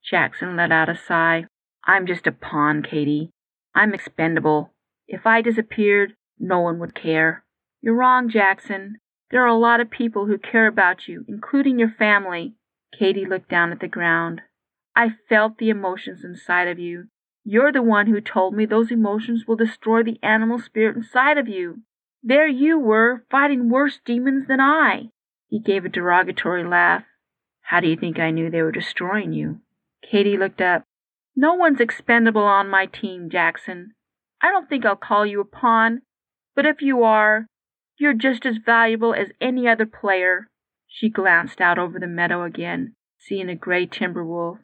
Jackson 0.03 0.55
let 0.55 0.72
out 0.72 0.89
a 0.89 0.96
sigh. 0.96 1.46
I'm 1.86 2.05
just 2.05 2.27
a 2.27 2.32
pawn, 2.32 2.84
Katy. 2.84 3.32
I'm 3.74 3.94
expendable. 3.94 4.74
If 5.08 5.25
I 5.25 5.41
disappeared, 5.41 6.13
no 6.39 6.60
one 6.60 6.79
would 6.79 6.96
care. 6.96 7.44
You're 7.82 7.96
wrong, 7.96 8.29
Jackson. 8.29 8.98
There 9.32 9.44
are 9.44 9.48
a 9.48 9.58
lot 9.58 9.79
of 9.79 9.89
people 9.89 10.25
who 10.25 10.38
care 10.38 10.67
about 10.67 11.08
you, 11.08 11.25
including 11.27 11.79
your 11.79 11.91
family. 11.91 12.55
Katy 12.98 13.25
looked 13.25 13.50
down 13.50 13.72
at 13.72 13.79
the 13.79 13.88
ground. 13.88 14.41
I 14.96 15.10
felt 15.29 15.58
the 15.58 15.70
emotions 15.70 16.24
inside 16.24 16.67
of 16.67 16.79
you. 16.79 17.08
You're 17.47 17.71
the 17.71 17.83
one 17.83 18.07
who 18.07 18.19
told 18.21 18.55
me 18.55 18.65
those 18.65 18.89
emotions 18.89 19.45
will 19.47 19.55
destroy 19.55 20.01
the 20.01 20.17
animal 20.23 20.57
spirit 20.57 20.95
inside 20.95 21.37
of 21.37 21.47
you. 21.47 21.81
There 22.23 22.47
you 22.47 22.79
were, 22.79 23.23
fighting 23.29 23.69
worse 23.69 23.99
demons 24.03 24.47
than 24.47 24.59
I. 24.59 25.09
He 25.47 25.59
gave 25.59 25.85
a 25.85 25.89
derogatory 25.89 26.63
laugh. 26.63 27.03
How 27.61 27.81
do 27.81 27.87
you 27.87 27.95
think 27.95 28.17
I 28.17 28.31
knew 28.31 28.49
they 28.49 28.63
were 28.63 28.71
destroying 28.71 29.31
you? 29.31 29.59
Katy 30.01 30.37
looked 30.37 30.59
up. 30.59 30.85
No 31.35 31.53
one's 31.53 31.79
expendable 31.79 32.43
on 32.43 32.67
my 32.67 32.87
team, 32.87 33.29
Jackson. 33.29 33.93
I 34.41 34.49
don't 34.49 34.67
think 34.67 34.83
I'll 34.83 34.95
call 34.95 35.23
you 35.23 35.39
a 35.39 35.45
pawn, 35.45 36.01
but 36.55 36.65
if 36.65 36.81
you 36.81 37.03
are, 37.03 37.45
you're 37.97 38.13
just 38.13 38.45
as 38.47 38.57
valuable 38.57 39.13
as 39.13 39.27
any 39.39 39.67
other 39.67 39.85
player. 39.85 40.47
She 40.87 41.09
glanced 41.09 41.61
out 41.61 41.77
over 41.77 41.99
the 41.99 42.07
meadow 42.07 42.43
again, 42.43 42.95
seeing 43.19 43.49
a 43.49 43.55
gray 43.55 43.85
timber 43.85 44.25
wolf. 44.25 44.57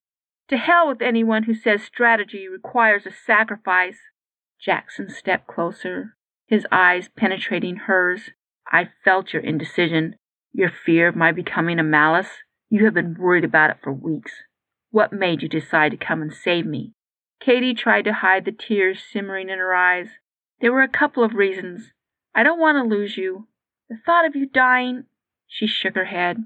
To 0.52 0.58
hell 0.58 0.90
with 0.90 1.02
anyone 1.02 1.44
who 1.44 1.54
says 1.54 1.82
strategy 1.82 2.46
requires 2.50 3.06
a 3.06 3.12
sacrifice. 3.12 4.00
Jackson 4.60 5.10
stepped 5.10 5.48
closer, 5.48 6.18
his 6.46 6.68
eyes 6.70 7.08
penetrating 7.16 7.78
hers. 7.78 8.32
I 8.70 8.90
felt 9.06 9.32
your 9.32 9.42
indecision, 9.42 10.18
your 10.52 10.70
fear 10.70 11.08
of 11.08 11.16
my 11.16 11.32
becoming 11.32 11.80
a 11.80 11.84
malice. 11.84 12.28
You 12.70 12.84
have 12.84 12.94
been 12.94 13.16
worried 13.18 13.46
about 13.46 13.70
it 13.70 13.78
for 13.82 13.94
weeks. 13.94 14.34
What 14.90 15.14
made 15.14 15.42
you 15.42 15.48
decide 15.48 15.92
to 15.92 15.98
come 15.98 16.22
and 16.22 16.34
save 16.34 16.66
me? 16.66 16.92
Katy 17.40 17.74
tried 17.74 18.04
to 18.04 18.14
hide 18.16 18.44
the 18.44 18.52
tears 18.52 19.00
simmering 19.10 19.48
in 19.48 19.58
her 19.58 19.74
eyes. 19.74 20.10
There 20.60 20.74
were 20.74 20.84
a 20.84 20.90
couple 20.90 21.24
of 21.24 21.34
reasons. 21.34 21.94
I 22.36 22.44
don't 22.44 22.60
want 22.60 22.76
to 22.76 22.94
lose 22.94 23.16
you. 23.16 23.48
The 23.90 23.96
thought 24.06 24.26
of 24.26 24.36
you 24.36 24.48
dying. 24.48 25.06
She 25.48 25.66
shook 25.66 25.96
her 25.96 26.06
head, 26.06 26.44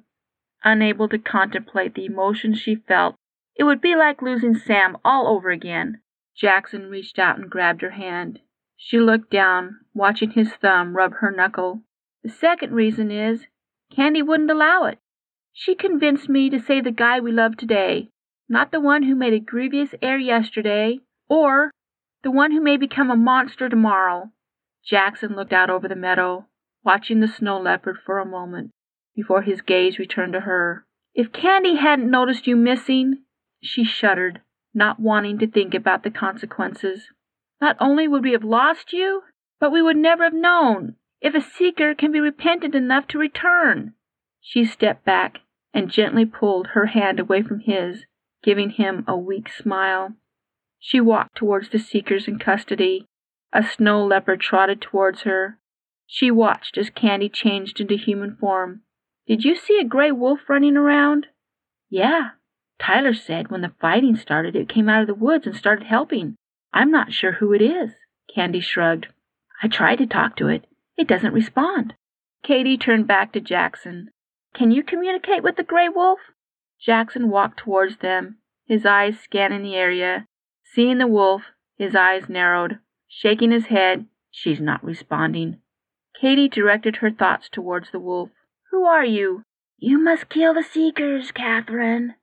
unable 0.64 1.10
to 1.10 1.18
contemplate 1.18 1.96
the 1.96 2.06
emotions 2.06 2.60
she 2.60 2.76
felt. 2.76 3.16
It 3.56 3.64
would 3.64 3.82
be 3.82 3.96
like 3.96 4.22
losing 4.22 4.56
Sam 4.56 4.98
all 5.06 5.28
over 5.28 5.50
again. 5.50 6.02
Jackson 6.36 6.90
reached 6.90 7.18
out 7.18 7.38
and 7.38 7.50
grabbed 7.50 7.82
her 7.82 7.92
hand. 7.92 8.40
She 8.78 9.00
looked 9.00 9.32
down, 9.32 9.80
watching 9.94 10.32
his 10.32 10.54
thumb 10.54 10.96
rub 10.96 11.14
her 11.16 11.32
knuckle. 11.32 11.82
The 12.24 12.30
second 12.30 12.74
reason 12.74 13.10
is 13.12 13.48
Candy 13.96 14.22
wouldn't 14.22 14.52
allow 14.52 14.84
it. 14.86 15.00
She 15.54 15.76
convinced 15.76 16.28
me 16.28 16.50
to 16.50 16.60
say 16.60 16.82
the 16.82 16.92
guy 16.92 17.22
we 17.22 17.32
love 17.32 17.56
today, 17.56 18.10
not 18.50 18.72
the 18.72 18.82
one 18.82 19.04
who 19.04 19.16
made 19.16 19.34
a 19.34 19.40
grievous 19.40 19.96
error 20.02 20.18
yesterday, 20.18 21.00
or 21.30 21.72
the 22.24 22.32
one 22.32 22.52
who 22.52 22.60
may 22.60 22.76
become 22.76 23.10
a 23.10 23.16
monster 23.16 23.70
tomorrow. 23.70 24.32
Jackson 24.86 25.34
looked 25.36 25.54
out 25.54 25.70
over 25.70 25.88
the 25.88 25.96
meadow, 25.96 26.48
watching 26.84 27.22
the 27.22 27.28
snow 27.28 27.58
leopard 27.60 27.98
for 28.06 28.20
a 28.20 28.26
moment 28.26 28.72
before 29.16 29.44
his 29.44 29.62
gaze 29.62 29.98
returned 29.98 30.34
to 30.34 30.42
her. 30.42 30.86
If 31.14 31.32
Candy 31.32 31.78
hadn't 31.78 32.12
noticed 32.12 32.48
you 32.48 32.58
missing, 32.58 33.24
she 33.66 33.84
shuddered, 33.84 34.42
not 34.74 35.00
wanting 35.00 35.40
to 35.40 35.48
think 35.48 35.74
about 35.74 36.04
the 36.04 36.12
consequences. 36.12 37.10
Not 37.62 37.78
only 37.80 38.08
would 38.08 38.24
we 38.24 38.34
have 38.34 38.44
lost 38.44 38.94
you, 38.94 39.24
but 39.60 39.72
we 39.72 39.82
would 39.82 39.98
never 39.98 40.24
have 40.24 40.34
known 40.34 40.96
if 41.22 41.34
a 41.34 41.42
seeker 41.42 41.96
can 41.96 42.12
be 42.12 42.20
repentant 42.20 42.76
enough 42.76 43.08
to 43.08 43.18
return. 43.18 43.94
She 44.42 44.66
stepped 44.66 45.06
back 45.06 45.40
and 45.74 45.90
gently 45.90 46.26
pulled 46.26 46.68
her 46.68 46.88
hand 46.88 47.20
away 47.20 47.42
from 47.42 47.62
his, 47.62 48.06
giving 48.44 48.72
him 48.72 49.04
a 49.08 49.18
weak 49.18 49.50
smile. 49.50 50.14
She 50.80 51.02
walked 51.02 51.36
towards 51.36 51.70
the 51.70 51.80
seekers 51.80 52.28
in 52.28 52.38
custody. 52.38 53.08
A 53.52 53.64
snow 53.64 54.06
leopard 54.06 54.42
trotted 54.42 54.82
towards 54.82 55.22
her. 55.22 55.58
She 56.06 56.30
watched 56.30 56.78
as 56.78 56.90
Candy 56.90 57.30
changed 57.30 57.82
into 57.82 57.96
human 57.96 58.36
form. 58.36 58.82
Did 59.26 59.44
you 59.44 59.56
see 59.56 59.80
a 59.80 59.84
gray 59.84 60.12
wolf 60.12 60.42
running 60.48 60.78
around? 60.78 61.28
Yeah. 61.90 62.32
Tyler 62.79 63.13
said 63.13 63.50
when 63.50 63.62
the 63.62 63.74
fighting 63.79 64.15
started 64.15 64.55
it 64.55 64.70
came 64.70 64.89
out 64.89 65.01
of 65.01 65.08
the 65.08 65.13
woods 65.13 65.48
and 65.48 65.55
started 65.55 65.88
helping. 65.88 66.36
I'm 66.74 66.91
not 66.91 67.13
sure 67.13 67.34
who 67.34 67.53
it 67.53 67.62
is. 67.62 67.91
Candy 68.34 68.60
shrugged. 68.60 69.08
I 69.63 69.67
tried 69.67 69.98
to 69.98 70.05
talk 70.05 70.36
to 70.38 70.48
it. 70.50 70.65
It 70.98 71.08
doesn't 71.08 71.34
respond. 71.34 71.94
Katy 72.44 72.77
turned 72.77 73.08
back 73.08 73.32
to 73.34 73.39
Jackson. 73.39 74.10
Can 74.53 74.72
you 74.72 74.84
communicate 74.84 75.44
with 75.44 75.55
the 75.55 75.63
gray 75.63 75.89
wolf? 75.89 76.20
Jackson 76.79 77.29
walked 77.29 77.60
towards 77.60 77.98
them, 77.98 78.38
his 78.65 78.86
eyes 78.86 79.20
scanning 79.20 79.63
the 79.63 79.75
area. 79.75 80.27
Seeing 80.63 80.98
the 80.98 81.08
wolf, 81.08 81.44
his 81.77 81.96
eyes 81.96 82.29
narrowed. 82.29 82.79
Shaking 83.08 83.51
his 83.51 83.67
head, 83.67 84.05
she's 84.32 84.60
not 84.60 84.84
responding. 84.84 85.62
Katy 86.20 86.50
directed 86.50 86.98
her 86.98 87.12
thoughts 87.12 87.50
towards 87.50 87.91
the 87.91 88.00
wolf. 88.00 88.29
Who 88.72 88.84
are 88.86 89.05
you? 89.05 89.44
You 89.77 89.98
must 89.98 90.29
kill 90.29 90.53
the 90.53 90.63
Seekers, 90.63 91.32
Catherine. 91.32 92.15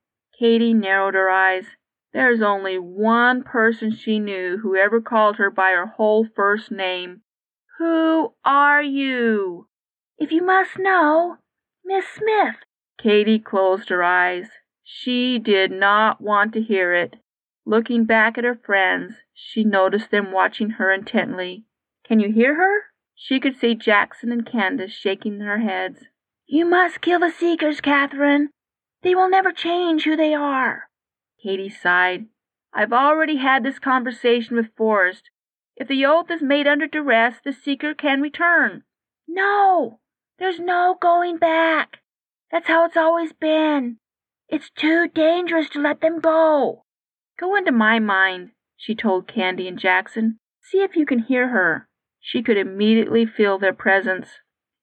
Katy 0.42 0.74
narrowed 0.74 1.14
her 1.14 1.30
eyes. 1.30 1.66
There's 2.12 2.42
only 2.42 2.76
one 2.76 3.44
person 3.44 3.92
she 3.92 4.18
knew 4.18 4.58
who 4.60 4.74
ever 4.74 5.00
called 5.00 5.36
her 5.36 5.52
by 5.52 5.70
her 5.70 5.86
whole 5.86 6.26
first 6.34 6.72
name. 6.72 7.20
Who 7.78 8.34
are 8.44 8.82
you? 8.82 9.68
If 10.18 10.32
you 10.32 10.44
must 10.44 10.80
know, 10.80 11.36
Miss 11.84 12.06
Smith. 12.08 12.56
Katy 13.00 13.38
closed 13.38 13.88
her 13.90 14.02
eyes. 14.02 14.48
She 14.82 15.38
did 15.38 15.70
not 15.70 16.20
want 16.20 16.54
to 16.54 16.60
hear 16.60 16.92
it. 16.92 17.14
Looking 17.64 18.04
back 18.04 18.36
at 18.36 18.42
her 18.42 18.58
friends, 18.66 19.12
she 19.32 19.62
noticed 19.62 20.10
them 20.10 20.32
watching 20.32 20.70
her 20.70 20.90
intently. 20.90 21.66
Can 22.04 22.18
you 22.18 22.32
hear 22.32 22.56
her? 22.56 22.86
She 23.14 23.38
could 23.38 23.56
see 23.56 23.76
Jackson 23.76 24.32
and 24.32 24.44
Candace 24.44 24.90
shaking 24.92 25.38
their 25.38 25.60
heads. 25.60 26.00
You 26.46 26.64
must 26.64 27.00
kill 27.00 27.20
the 27.20 27.30
Seekers, 27.30 27.80
Catherine. 27.80 28.50
They 29.02 29.14
will 29.14 29.28
never 29.28 29.52
change 29.52 30.04
who 30.04 30.16
they 30.16 30.34
are. 30.34 30.88
Katy 31.42 31.68
sighed. 31.68 32.26
I've 32.72 32.92
already 32.92 33.36
had 33.36 33.64
this 33.64 33.78
conversation 33.78 34.56
with 34.56 34.74
Forrest. 34.76 35.30
If 35.76 35.88
the 35.88 36.04
oath 36.06 36.30
is 36.30 36.42
made 36.42 36.66
under 36.66 36.86
duress, 36.86 37.36
the 37.44 37.52
Seeker 37.52 37.94
can 37.94 38.20
return. 38.20 38.84
No, 39.26 40.00
there's 40.38 40.60
no 40.60 40.96
going 41.00 41.38
back. 41.38 41.98
That's 42.50 42.68
how 42.68 42.84
it's 42.84 42.96
always 42.96 43.32
been. 43.32 43.98
It's 44.48 44.70
too 44.70 45.08
dangerous 45.08 45.68
to 45.70 45.80
let 45.80 46.00
them 46.00 46.20
go. 46.20 46.84
Go 47.38 47.56
into 47.56 47.72
my 47.72 47.98
mind, 47.98 48.50
she 48.76 48.94
told 48.94 49.26
Candy 49.26 49.66
and 49.66 49.78
Jackson. 49.78 50.38
See 50.60 50.78
if 50.78 50.94
you 50.94 51.06
can 51.06 51.20
hear 51.20 51.48
her. 51.48 51.88
She 52.20 52.42
could 52.42 52.56
immediately 52.56 53.26
feel 53.26 53.58
their 53.58 53.72
presence. 53.72 54.28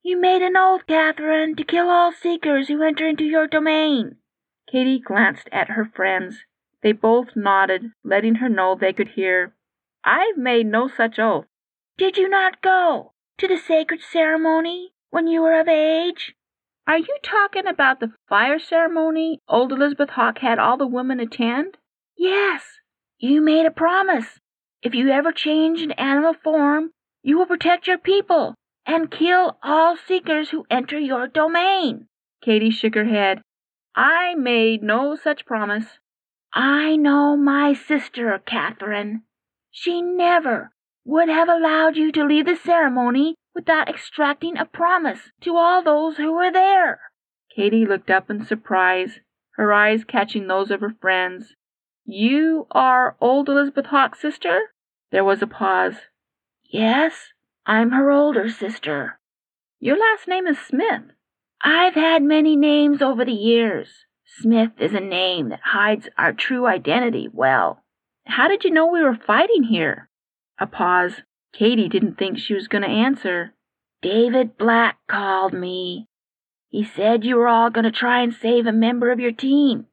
You 0.01 0.17
made 0.17 0.41
an 0.41 0.55
oath, 0.55 0.87
Catherine, 0.87 1.57
to 1.57 1.63
kill 1.65 1.89
all 1.89 2.13
seekers 2.13 2.69
who 2.69 2.81
enter 2.81 3.05
into 3.05 3.25
your 3.25 3.47
domain. 3.47 4.15
Katy 4.71 4.99
glanced 4.99 5.49
at 5.51 5.71
her 5.71 5.83
friends. 5.83 6.45
They 6.81 6.93
both 6.93 7.35
nodded, 7.35 7.91
letting 8.01 8.35
her 8.35 8.47
know 8.47 8.75
they 8.75 8.93
could 8.93 9.09
hear. 9.09 9.53
I've 10.05 10.37
made 10.37 10.67
no 10.67 10.87
such 10.87 11.19
oath. 11.19 11.47
Did 11.97 12.15
you 12.15 12.29
not 12.29 12.61
go 12.61 13.11
to 13.39 13.47
the 13.47 13.57
sacred 13.57 14.01
ceremony 14.01 14.93
when 15.09 15.27
you 15.27 15.41
were 15.41 15.59
of 15.59 15.67
age? 15.67 16.33
Are 16.87 16.97
you 16.97 17.17
talking 17.21 17.67
about 17.67 17.99
the 17.99 18.13
fire 18.29 18.57
ceremony 18.57 19.41
old 19.49 19.73
Elizabeth 19.73 20.11
Hawk 20.11 20.37
had 20.37 20.59
all 20.59 20.77
the 20.77 20.87
women 20.87 21.19
attend? 21.19 21.77
Yes. 22.15 22.63
You 23.17 23.41
made 23.41 23.65
a 23.65 23.71
promise. 23.71 24.39
If 24.81 24.95
you 24.95 25.09
ever 25.09 25.33
change 25.33 25.81
in 25.81 25.91
animal 25.91 26.35
form, 26.41 26.91
you 27.21 27.37
will 27.37 27.47
protect 27.47 27.85
your 27.85 27.97
people 27.97 28.55
and 28.89 29.11
kill 29.11 29.55
all 29.61 29.95
seekers 29.95 30.49
who 30.49 30.65
enter 30.67 30.97
your 30.97 31.27
domain. 31.27 32.07
Katy 32.41 32.71
shook 32.71 32.95
her 32.95 33.05
head. 33.05 33.39
I 33.95 34.33
made 34.33 34.81
no 34.81 35.15
such 35.15 35.45
promise. 35.45 35.99
I 36.53 36.95
know 36.95 37.37
my 37.37 37.73
sister, 37.73 38.41
Catherine. 38.43 39.21
She 39.69 40.01
never 40.01 40.71
would 41.05 41.29
have 41.29 41.47
allowed 41.47 41.97
you 41.97 42.11
to 42.13 42.25
leave 42.25 42.47
the 42.47 42.55
ceremony 42.55 43.35
without 43.53 43.87
extracting 43.87 44.57
a 44.57 44.65
promise 44.65 45.19
to 45.41 45.55
all 45.55 45.83
those 45.83 46.17
who 46.17 46.33
were 46.33 46.51
there. 46.51 46.99
Katy 47.55 47.85
looked 47.85 48.09
up 48.09 48.31
in 48.31 48.43
surprise, 48.43 49.19
her 49.51 49.71
eyes 49.71 50.03
catching 50.03 50.47
those 50.47 50.71
of 50.71 50.81
her 50.81 50.95
friends. 50.99 51.53
You 52.05 52.65
are 52.71 53.15
old 53.21 53.49
Elizabeth 53.49 53.87
Hawk's 53.87 54.19
sister? 54.19 54.59
There 55.11 55.23
was 55.23 55.43
a 55.43 55.47
pause. 55.47 55.97
Yes, 56.63 57.33
I'm 57.69 57.91
her 57.91 58.09
older 58.09 58.49
sister. 58.49 59.19
Your 59.79 59.95
last 59.95 60.27
name 60.27 60.47
is 60.47 60.57
Smith. 60.57 61.03
I've 61.61 61.93
had 61.93 62.23
many 62.23 62.55
names 62.55 62.99
over 62.99 63.23
the 63.23 63.31
years. 63.31 63.89
Smith 64.25 64.71
is 64.79 64.95
a 64.95 64.99
name 64.99 65.49
that 65.49 65.59
hides 65.63 66.09
our 66.17 66.33
true 66.33 66.65
identity 66.65 67.29
well. 67.31 67.83
How 68.25 68.47
did 68.47 68.63
you 68.63 68.71
know 68.71 68.87
we 68.87 69.03
were 69.03 69.13
fighting 69.15 69.65
here? 69.65 70.09
A 70.59 70.65
pause. 70.65 71.21
Katy 71.53 71.89
didn't 71.89 72.17
think 72.17 72.39
she 72.39 72.55
was 72.55 72.67
going 72.67 72.81
to 72.81 72.87
answer. 72.87 73.53
David 74.01 74.57
Black 74.57 74.97
called 75.07 75.53
me. 75.53 76.07
He 76.69 76.83
said 76.83 77.23
you 77.23 77.35
were 77.35 77.47
all 77.47 77.69
going 77.69 77.85
to 77.85 77.91
try 77.91 78.23
and 78.23 78.33
save 78.33 78.65
a 78.65 78.71
member 78.71 79.11
of 79.11 79.19
your 79.19 79.31
team. 79.31 79.85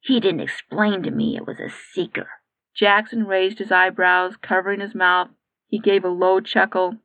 He 0.00 0.18
didn't 0.18 0.40
explain 0.40 1.04
to 1.04 1.12
me 1.12 1.36
it 1.36 1.46
was 1.46 1.60
a 1.60 1.70
seeker. 1.70 2.26
Jackson 2.74 3.28
raised 3.28 3.60
his 3.60 3.70
eyebrows, 3.70 4.34
covering 4.42 4.80
his 4.80 4.92
mouth. 4.96 5.28
He 5.68 5.78
gave 5.78 6.04
a 6.04 6.08
low 6.08 6.40
chuckle. 6.40 6.96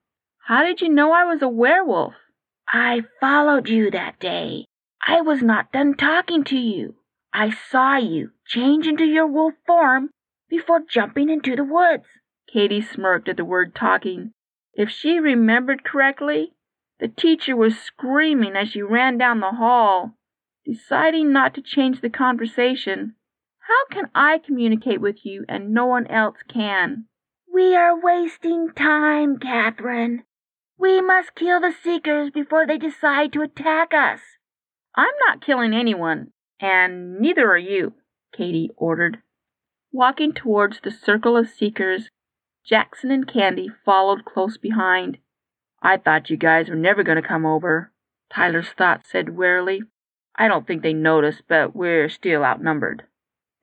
How 0.48 0.64
did 0.64 0.80
you 0.80 0.88
know 0.88 1.12
I 1.12 1.26
was 1.26 1.42
a 1.42 1.50
werewolf? 1.50 2.14
I 2.70 3.02
followed 3.20 3.68
you 3.68 3.92
that 3.92 4.18
day. 4.18 4.64
I 5.06 5.20
was 5.20 5.42
not 5.42 5.74
done 5.74 5.94
talking 5.96 6.46
to 6.46 6.58
you. 6.58 6.96
I 7.34 7.50
saw 7.50 7.98
you 7.98 8.32
change 8.46 8.88
into 8.88 9.04
your 9.04 9.28
wolf 9.28 9.56
form 9.66 10.10
before 10.50 10.80
jumping 10.90 11.28
into 11.28 11.58
the 11.58 11.66
woods. 11.66 12.06
Katy 12.50 12.80
smirked 12.80 13.28
at 13.28 13.36
the 13.36 13.44
word 13.44 13.76
talking. 13.76 14.32
If 14.74 14.90
she 14.90 15.20
remembered 15.20 15.84
correctly, 15.84 16.54
the 17.02 17.10
teacher 17.10 17.58
was 17.58 17.78
screaming 17.78 18.56
as 18.56 18.70
she 18.70 18.82
ran 18.82 19.18
down 19.18 19.42
the 19.42 19.52
hall. 19.52 20.14
Deciding 20.66 21.34
not 21.34 21.56
to 21.56 21.62
change 21.62 22.00
the 22.00 22.10
conversation, 22.10 23.16
how 23.68 23.86
can 23.92 24.06
I 24.16 24.38
communicate 24.38 25.02
with 25.02 25.26
you 25.26 25.44
and 25.50 25.74
no 25.74 25.88
one 25.88 26.08
else 26.08 26.38
can? 26.48 27.08
We 27.54 27.76
are 27.76 28.00
wasting 28.00 28.72
time, 28.72 29.40
Catherine. 29.40 30.24
We 30.80 31.02
must 31.02 31.36
kill 31.36 31.60
the 31.60 31.74
Seekers 31.84 32.30
before 32.30 32.68
they 32.68 32.78
decide 32.78 33.34
to 33.34 33.42
attack 33.42 33.94
us. 33.94 34.20
I'm 34.96 35.14
not 35.28 35.46
killing 35.46 35.74
anyone, 35.74 36.32
and 36.60 37.20
neither 37.20 37.50
are 37.52 37.58
you, 37.58 37.94
Katy 38.36 38.70
ordered. 38.78 39.20
Walking 39.92 40.34
towards 40.34 40.80
the 40.82 40.92
circle 40.92 41.36
of 41.36 41.50
Seekers, 41.50 42.10
Jackson 42.64 43.10
and 43.10 43.28
Candy 43.28 43.70
followed 43.86 44.26
close 44.26 44.58
behind. 44.58 45.18
I 45.82 45.98
thought 45.98 46.30
you 46.30 46.38
guys 46.38 46.70
were 46.70 46.76
never 46.76 47.02
going 47.04 47.22
to 47.22 47.28
come 47.28 47.46
over, 47.46 47.92
Tyler's 48.32 48.70
thought 48.70 49.08
said 49.08 49.38
wearily. 49.38 49.82
I 50.36 50.48
don't 50.48 50.68
think 50.68 50.84
they 50.84 50.94
noticed, 50.94 51.44
but 51.48 51.76
we're 51.76 52.10
still 52.10 52.44
outnumbered. 52.44 53.04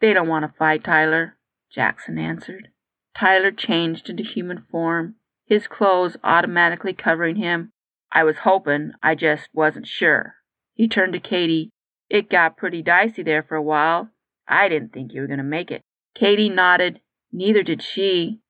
They 0.01 0.13
don't 0.13 0.29
want 0.29 0.45
to 0.45 0.59
fight, 0.59 0.85
Tyler, 0.85 1.37
Jackson 1.71 2.19
answered. 2.19 2.69
Tyler 3.17 3.53
changed 3.53 4.11
into 4.11 4.25
human 4.25 4.65
form, 4.71 5.17
his 5.47 5.67
clothes 5.67 6.17
automatically 6.25 6.93
covering 6.93 7.37
him. 7.37 7.73
I 8.11 8.25
was 8.25 8.37
hoping, 8.45 8.93
I 9.03 9.15
just 9.15 9.49
wasn't 9.53 9.87
sure. 9.87 10.37
He 10.75 10.89
turned 10.89 11.13
to 11.13 11.21
Katy. 11.21 11.71
It 12.09 12.31
got 12.31 12.57
pretty 12.57 12.83
dicey 12.83 13.23
there 13.23 13.43
for 13.43 13.57
a 13.57 13.63
while. 13.63 14.11
I 14.47 14.69
didn't 14.69 14.93
think 14.93 15.13
you 15.13 15.21
were 15.21 15.27
going 15.27 15.39
to 15.39 15.45
make 15.45 15.71
it. 15.71 15.83
Katy 16.15 16.49
nodded. 16.49 17.01
Neither 17.33 17.63
did 17.63 17.83
she. 17.83 18.41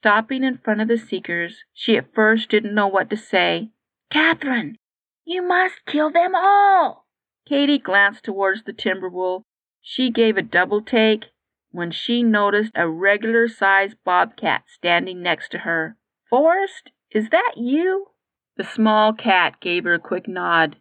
Stopping 0.00 0.44
in 0.44 0.58
front 0.58 0.80
of 0.80 0.88
the 0.88 0.96
Seekers, 0.96 1.58
she 1.74 1.96
at 1.96 2.14
first 2.14 2.48
didn't 2.48 2.74
know 2.74 2.86
what 2.86 3.10
to 3.10 3.16
say. 3.16 3.70
Catherine, 4.10 4.78
you 5.26 5.42
must 5.42 5.84
kill 5.86 6.10
them 6.10 6.34
all. 6.34 7.06
Katy 7.46 7.78
glanced 7.78 8.24
towards 8.24 8.64
the 8.64 8.72
timber 8.72 9.08
wolf. 9.08 9.42
She 9.82 10.10
gave 10.10 10.36
a 10.36 10.42
double 10.42 10.80
take 10.80 11.26
when 11.70 11.90
she 11.90 12.22
noticed 12.22 12.72
a 12.74 12.88
regular 12.88 13.46
sized 13.48 13.96
bobcat 14.04 14.64
standing 14.66 15.22
next 15.22 15.50
to 15.50 15.58
her. 15.58 15.96
Forrest, 16.30 16.90
is 17.10 17.28
that 17.30 17.54
you? 17.56 18.06
The 18.56 18.62
small 18.64 19.12
cat 19.12 19.60
gave 19.60 19.82
her 19.84 19.94
a 19.94 19.98
quick 19.98 20.28
nod. 20.28 20.76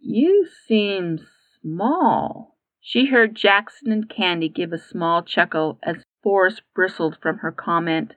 You 0.00 0.48
seem 0.66 1.20
small. 1.62 2.56
She 2.80 3.06
heard 3.06 3.36
Jackson 3.36 3.92
and 3.92 4.08
Candy 4.08 4.48
give 4.48 4.72
a 4.72 4.78
small 4.78 5.22
chuckle 5.22 5.78
as 5.84 6.02
Forrest 6.22 6.62
bristled 6.74 7.18
from 7.22 7.38
her 7.38 7.52
comment. 7.52 8.14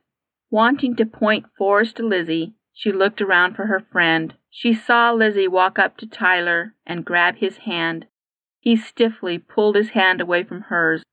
Wanting 0.49 0.95
to 0.95 1.05
point 1.05 1.45
Forrest 1.57 1.97
to 1.97 2.07
Lizzie, 2.07 2.53
she 2.73 2.91
looked 2.91 3.21
around 3.21 3.55
for 3.55 3.67
her 3.67 3.85
friend. 3.91 4.33
She 4.49 4.73
saw 4.73 5.11
Lizzie 5.11 5.47
walk 5.47 5.77
up 5.77 5.97
to 5.97 6.07
Tyler 6.07 6.73
and 6.87 7.05
grab 7.05 7.35
his 7.37 7.57
hand. 7.57 8.07
He 8.59 8.75
stiffly 8.75 9.37
pulled 9.37 9.75
his 9.75 9.89
hand 9.89 10.21
away 10.21 10.43
from 10.43 10.61
hers. 10.61 11.03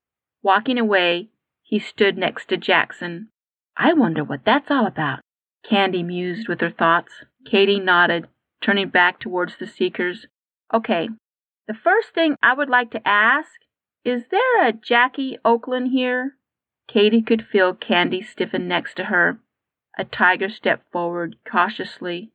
Walking 0.42 0.79
away, 0.79 1.29
he 1.62 1.79
stood 1.79 2.16
next 2.16 2.46
to 2.49 2.57
Jackson. 2.57 3.29
I 3.77 3.92
wonder 3.92 4.25
what 4.25 4.44
that's 4.44 4.70
all 4.70 4.87
about. 4.87 5.20
Candy 5.68 6.03
mused 6.03 6.49
with 6.49 6.61
her 6.61 6.70
thoughts. 6.70 7.12
Katy 7.44 7.81
nodded, 7.81 8.29
turning 8.61 8.88
back 8.88 9.20
towards 9.20 9.57
the 9.57 9.66
Seekers. 9.66 10.27
Okay, 10.73 11.09
the 11.66 11.75
first 11.75 12.14
thing 12.14 12.37
I 12.42 12.55
would 12.55 12.68
like 12.68 12.90
to 12.92 13.09
ask 13.09 13.51
is 14.05 14.25
there 14.31 14.66
a 14.66 14.73
Jackie 14.73 15.38
Oakland 15.44 15.92
here? 15.92 16.37
Katy 16.88 17.23
could 17.23 17.46
feel 17.46 17.75
Candy 17.75 18.23
stiffen 18.23 18.66
next 18.66 18.94
to 18.94 19.05
her. 19.05 19.38
A 19.99 20.05
tiger 20.05 20.49
stepped 20.49 20.90
forward 20.90 21.37
cautiously. 21.44 22.33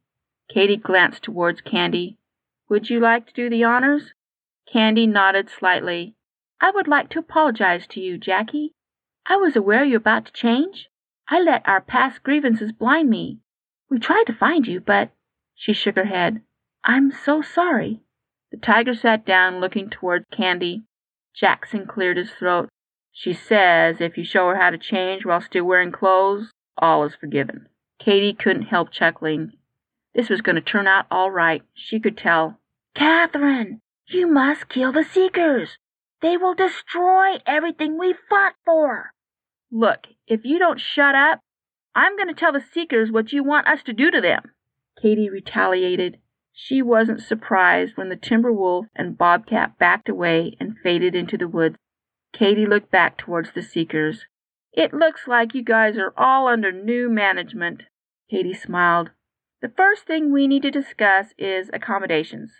Katy 0.50 0.78
glanced 0.78 1.24
towards 1.24 1.62
Candy. 1.62 2.18
Would 2.70 2.90
you 2.90 3.00
like 3.00 3.28
to 3.28 3.34
do 3.34 3.50
the 3.50 3.64
honors? 3.64 4.14
Candy 4.72 5.08
nodded 5.08 5.50
slightly. 5.50 6.16
I 6.62 6.72
would 6.72 6.88
like 6.88 7.10
to 7.10 7.20
apologize 7.20 7.88
to 7.88 8.00
you, 8.00 8.18
Jackie. 8.18 8.74
I 9.26 9.38
was 9.38 9.56
aware 9.56 9.84
you 9.84 9.94
were 9.94 9.98
about 9.98 10.26
to 10.28 10.34
change. 10.34 10.88
I 11.28 11.40
let 11.40 11.68
our 11.68 11.82
past 11.82 12.22
grievances 12.24 12.72
blind 12.72 13.10
me. 13.10 13.40
We 13.90 14.00
tried 14.00 14.26
to 14.28 14.34
find 14.34 14.68
you, 14.68 14.80
but 14.80 15.12
she 15.56 15.74
shook 15.74 15.96
her 15.96 16.06
head. 16.06 16.42
I'm 16.84 17.12
so 17.12 17.42
sorry. 17.42 18.02
The 18.52 18.58
tiger 18.58 18.94
sat 18.94 19.26
down, 19.26 19.60
looking 19.60 19.90
toward 19.90 20.30
Candy. 20.30 20.84
Jackson 21.34 21.88
cleared 21.88 22.18
his 22.18 22.32
throat. 22.32 22.70
She 23.12 23.34
says 23.34 24.02
if 24.02 24.18
you 24.18 24.24
show 24.24 24.50
her 24.50 24.56
how 24.58 24.70
to 24.70 24.78
change 24.78 25.26
while 25.26 25.42
still 25.42 25.66
wearing 25.66 25.92
clothes, 25.92 26.52
all 26.78 27.04
is 27.06 27.16
forgiven. 27.16 27.70
Katy 27.98 28.34
couldn't 28.34 28.64
help 28.64 28.92
chuckling. 28.92 29.54
This 30.14 30.30
was 30.30 30.42
going 30.42 30.56
to 30.56 30.62
turn 30.62 30.86
out 30.86 31.08
all 31.10 31.32
right, 31.32 31.64
she 31.74 32.00
could 32.00 32.18
tell. 32.18 32.60
Catherine, 32.94 33.82
you 34.08 34.28
must 34.28 34.70
kill 34.70 34.92
the 34.92 35.04
Seekers. 35.04 35.78
They 36.22 36.38
will 36.38 36.54
destroy 36.54 37.40
everything 37.46 37.98
we 37.98 38.14
fought 38.30 38.56
for. 38.64 39.14
Look, 39.72 40.08
if 40.28 40.42
you 40.44 40.60
don't 40.60 40.80
shut 40.80 41.16
up, 41.16 41.40
I'm 41.96 42.16
going 42.16 42.28
to 42.28 42.34
tell 42.34 42.52
the 42.52 42.64
Seekers 42.74 43.12
what 43.12 43.32
you 43.32 43.44
want 43.44 43.68
us 43.68 43.82
to 43.84 43.94
do 43.94 44.12
to 44.12 44.22
them. 44.22 44.52
Katy 45.02 45.30
retaliated. 45.30 46.20
She 46.54 46.82
wasn't 46.82 47.22
surprised 47.22 47.98
when 47.98 48.10
the 48.10 48.16
timber 48.16 48.52
wolf 48.52 48.86
and 48.96 49.18
bobcat 49.18 49.78
backed 49.78 50.10
away 50.10 50.56
and 50.60 50.78
faded 50.84 51.16
into 51.16 51.38
the 51.38 51.48
woods. 51.48 51.78
Katy 52.34 52.66
looked 52.66 52.92
back 52.92 53.18
towards 53.18 53.52
the 53.52 53.62
Seekers. 53.62 54.26
It 54.74 54.94
looks 54.94 55.28
like 55.28 55.54
you 55.54 55.64
guys 55.64 55.98
are 55.98 56.14
all 56.18 56.48
under 56.48 56.72
new 56.72 57.10
management. 57.10 57.84
Katy 58.30 58.54
smiled. 58.54 59.12
The 59.62 59.70
first 59.70 60.06
thing 60.06 60.32
we 60.32 60.48
need 60.48 60.64
to 60.64 60.72
discuss 60.72 61.28
is 61.38 61.70
accommodations. 61.74 62.52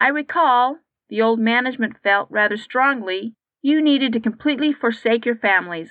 I 0.00 0.08
recall 0.08 0.78
the 1.08 1.20
old 1.20 1.40
management 1.40 1.96
felt 2.02 2.30
rather 2.30 2.56
strongly 2.56 3.34
you 3.60 3.82
needed 3.82 4.12
to 4.12 4.20
completely 4.20 4.72
forsake 4.72 5.26
your 5.26 5.36
families. 5.36 5.90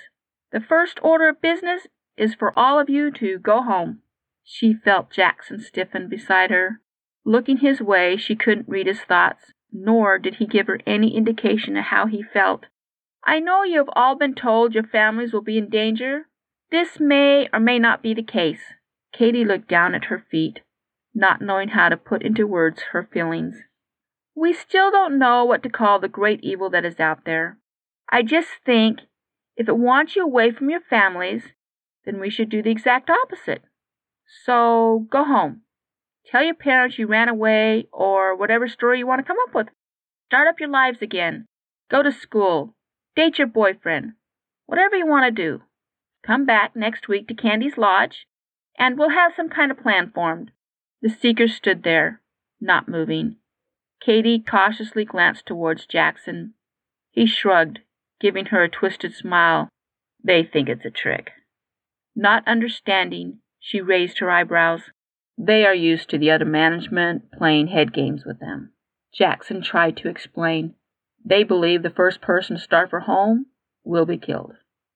The 0.52 0.62
first 0.62 1.00
order 1.02 1.28
of 1.30 1.42
business 1.42 1.88
is 2.16 2.34
for 2.34 2.58
all 2.58 2.80
of 2.80 2.90
you 2.90 3.12
to 3.12 3.38
go 3.38 3.62
home. 3.62 4.02
She 4.44 4.74
felt 4.74 5.12
Jackson 5.12 5.60
stiffen 5.60 6.08
beside 6.08 6.52
her. 6.52 6.82
Looking 7.26 7.58
his 7.58 7.82
way, 7.82 8.16
she 8.16 8.36
couldn't 8.36 8.70
read 8.70 8.88
his 8.88 9.02
thoughts, 9.02 9.52
nor 9.72 10.18
did 10.18 10.36
he 10.36 10.46
give 10.46 10.68
her 10.68 10.80
any 10.88 11.16
indication 11.16 11.76
of 11.76 11.86
how 11.86 12.06
he 12.06 12.24
felt. 12.24 12.68
I 13.26 13.40
know 13.40 13.64
you 13.64 13.80
have 13.80 13.90
all 13.94 14.16
been 14.16 14.36
told 14.36 14.74
your 14.74 14.86
families 14.86 15.34
will 15.34 15.42
be 15.42 15.58
in 15.58 15.70
danger. 15.70 16.28
This 16.72 17.00
may 17.00 17.50
or 17.52 17.60
may 17.60 17.78
not 17.78 18.02
be 18.02 18.14
the 18.14 18.24
case. 18.24 18.62
Katy 19.12 19.44
looked 19.44 19.68
down 19.68 19.94
at 19.94 20.06
her 20.06 20.26
feet, 20.32 20.62
not 21.14 21.42
knowing 21.42 21.70
how 21.70 21.90
to 21.90 21.98
put 21.98 22.24
into 22.24 22.48
words 22.48 22.84
her 22.94 23.10
feelings. 23.12 23.58
We 24.34 24.54
still 24.54 24.92
don't 24.92 25.20
know 25.20 25.44
what 25.44 25.64
to 25.64 25.70
call 25.70 26.00
the 26.00 26.08
great 26.08 26.40
evil 26.42 26.70
that 26.70 26.86
is 26.86 27.00
out 27.00 27.26
there. 27.26 27.58
I 28.10 28.24
just 28.24 28.50
think 28.66 29.00
if 29.58 29.68
it 29.68 29.78
wants 29.78 30.16
you 30.16 30.24
away 30.24 30.52
from 30.52 30.70
your 30.70 30.82
families, 30.82 31.44
then 32.06 32.20
we 32.20 32.30
should 32.30 32.50
do 32.50 32.62
the 32.62 32.70
exact 32.70 33.10
opposite. 33.10 33.64
So 34.46 35.08
go 35.10 35.24
home. 35.24 35.62
Tell 36.26 36.44
your 36.44 36.56
parents 36.56 37.00
you 37.00 37.08
ran 37.08 37.28
away 37.28 37.88
or 37.92 38.36
whatever 38.36 38.68
story 38.68 39.00
you 39.00 39.08
want 39.08 39.20
to 39.20 39.28
come 39.28 39.38
up 39.48 39.56
with. 39.56 39.68
Start 40.28 40.48
up 40.48 40.60
your 40.60 40.70
lives 40.70 41.02
again. 41.02 41.48
Go 41.90 42.04
to 42.04 42.12
school. 42.12 42.76
Date 43.16 43.40
your 43.40 43.48
boyfriend. 43.48 44.14
Whatever 44.68 44.96
you 44.96 45.08
want 45.08 45.26
to 45.26 45.32
do. 45.32 45.64
Come 46.26 46.46
back 46.46 46.76
next 46.76 47.08
week 47.08 47.28
to 47.30 47.34
Candy's 47.34 47.78
Lodge, 47.78 48.28
and 48.78 48.98
we'll 48.98 49.10
have 49.10 49.32
some 49.36 49.50
kind 49.50 49.72
of 49.72 49.80
plan 49.80 50.12
formed. 50.14 50.52
The 51.02 51.10
seeker 51.10 51.48
stood 51.48 51.84
there, 51.84 52.22
not 52.60 52.90
moving. 52.90 53.38
Katy 54.02 54.40
cautiously 54.40 55.06
glanced 55.06 55.46
towards 55.46 55.88
Jackson. 55.88 56.54
He 57.10 57.26
shrugged, 57.26 57.80
giving 58.20 58.48
her 58.48 58.64
a 58.64 58.70
twisted 58.70 59.14
smile. 59.14 59.70
They 60.24 60.44
think 60.44 60.70
it's 60.70 60.86
a 60.86 60.92
trick. 60.92 61.32
Not 62.16 62.48
understanding, 62.48 63.40
she 63.60 63.82
raised 63.82 64.20
her 64.20 64.30
eyebrows. 64.30 64.82
They 65.38 65.66
are 65.66 65.76
used 65.76 66.10
to 66.10 66.18
the 66.18 66.32
other 66.32 66.46
management 66.46 67.32
playing 67.32 67.68
head 67.68 67.94
games 67.94 68.24
with 68.26 68.40
them. 68.40 68.72
Jackson 69.14 69.62
tried 69.62 69.98
to 69.98 70.10
explain. 70.10 70.74
They 71.24 71.44
believe 71.44 71.84
the 71.84 71.90
first 71.90 72.22
person 72.22 72.56
to 72.56 72.62
start 72.62 72.90
for 72.90 73.02
home 73.02 73.48
will 73.84 74.06
be 74.06 74.18
killed. 74.18 74.54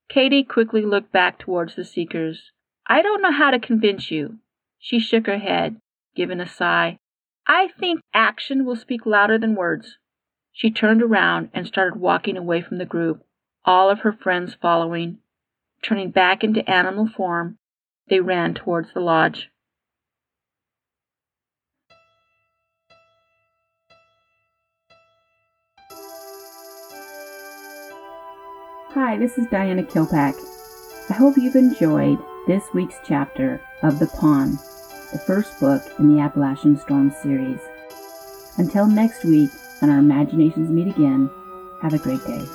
Katy 0.10 0.44
quickly 0.44 0.84
looked 0.84 1.12
back 1.12 1.40
towards 1.40 1.76
the 1.76 1.86
seekers. 1.86 2.52
I 2.88 3.02
don't 3.02 3.22
know 3.22 3.32
how 3.32 3.52
to 3.52 3.60
convince 3.60 4.12
you. 4.12 4.40
She 4.80 5.00
shook 5.00 5.28
her 5.28 5.38
head, 5.38 5.78
giving 6.16 6.42
a 6.42 6.48
sigh. 6.48 6.98
I 7.48 7.70
think 7.80 8.02
action 8.14 8.66
will 8.66 8.76
speak 8.76 9.06
louder 9.06 9.38
than 9.38 9.56
words. 9.56 9.98
She 10.54 10.70
turned 10.70 11.02
around 11.02 11.50
and 11.54 11.66
started 11.66 12.00
walking 12.00 12.38
away 12.38 12.62
from 12.62 12.78
the 12.78 12.86
group, 12.86 13.24
all 13.66 13.90
of 13.90 14.00
her 14.00 14.12
friends 14.12 14.56
following. 14.62 15.18
Turning 15.84 16.12
back 16.12 16.44
into 16.44 16.70
animal 16.70 17.08
form, 17.08 17.58
they 18.10 18.20
ran 18.20 18.54
towards 18.54 18.94
the 18.94 19.00
lodge. 19.00 19.50
Hi, 28.94 29.18
this 29.18 29.38
is 29.38 29.48
Diana 29.48 29.84
Kilpack. 29.84 30.36
I 31.10 31.14
hope 31.14 31.38
you've 31.38 31.56
enjoyed 31.56 32.20
this 32.46 32.64
week's 32.74 33.00
chapter 33.06 33.62
of 33.84 34.00
The 34.00 34.08
Pawn, 34.08 34.52
the 35.14 35.24
first 35.26 35.60
book 35.62 35.82
in 35.98 36.14
the 36.14 36.22
Appalachian 36.22 36.78
Storm 36.78 37.14
series. 37.24 37.60
Until 38.58 38.88
next 38.88 39.24
week, 39.24 39.50
when 39.82 39.90
our 39.90 39.98
imaginations 39.98 40.70
meet 40.70 40.88
again, 40.88 41.30
have 41.82 41.94
a 41.94 41.98
great 41.98 42.24
day. 42.24 42.48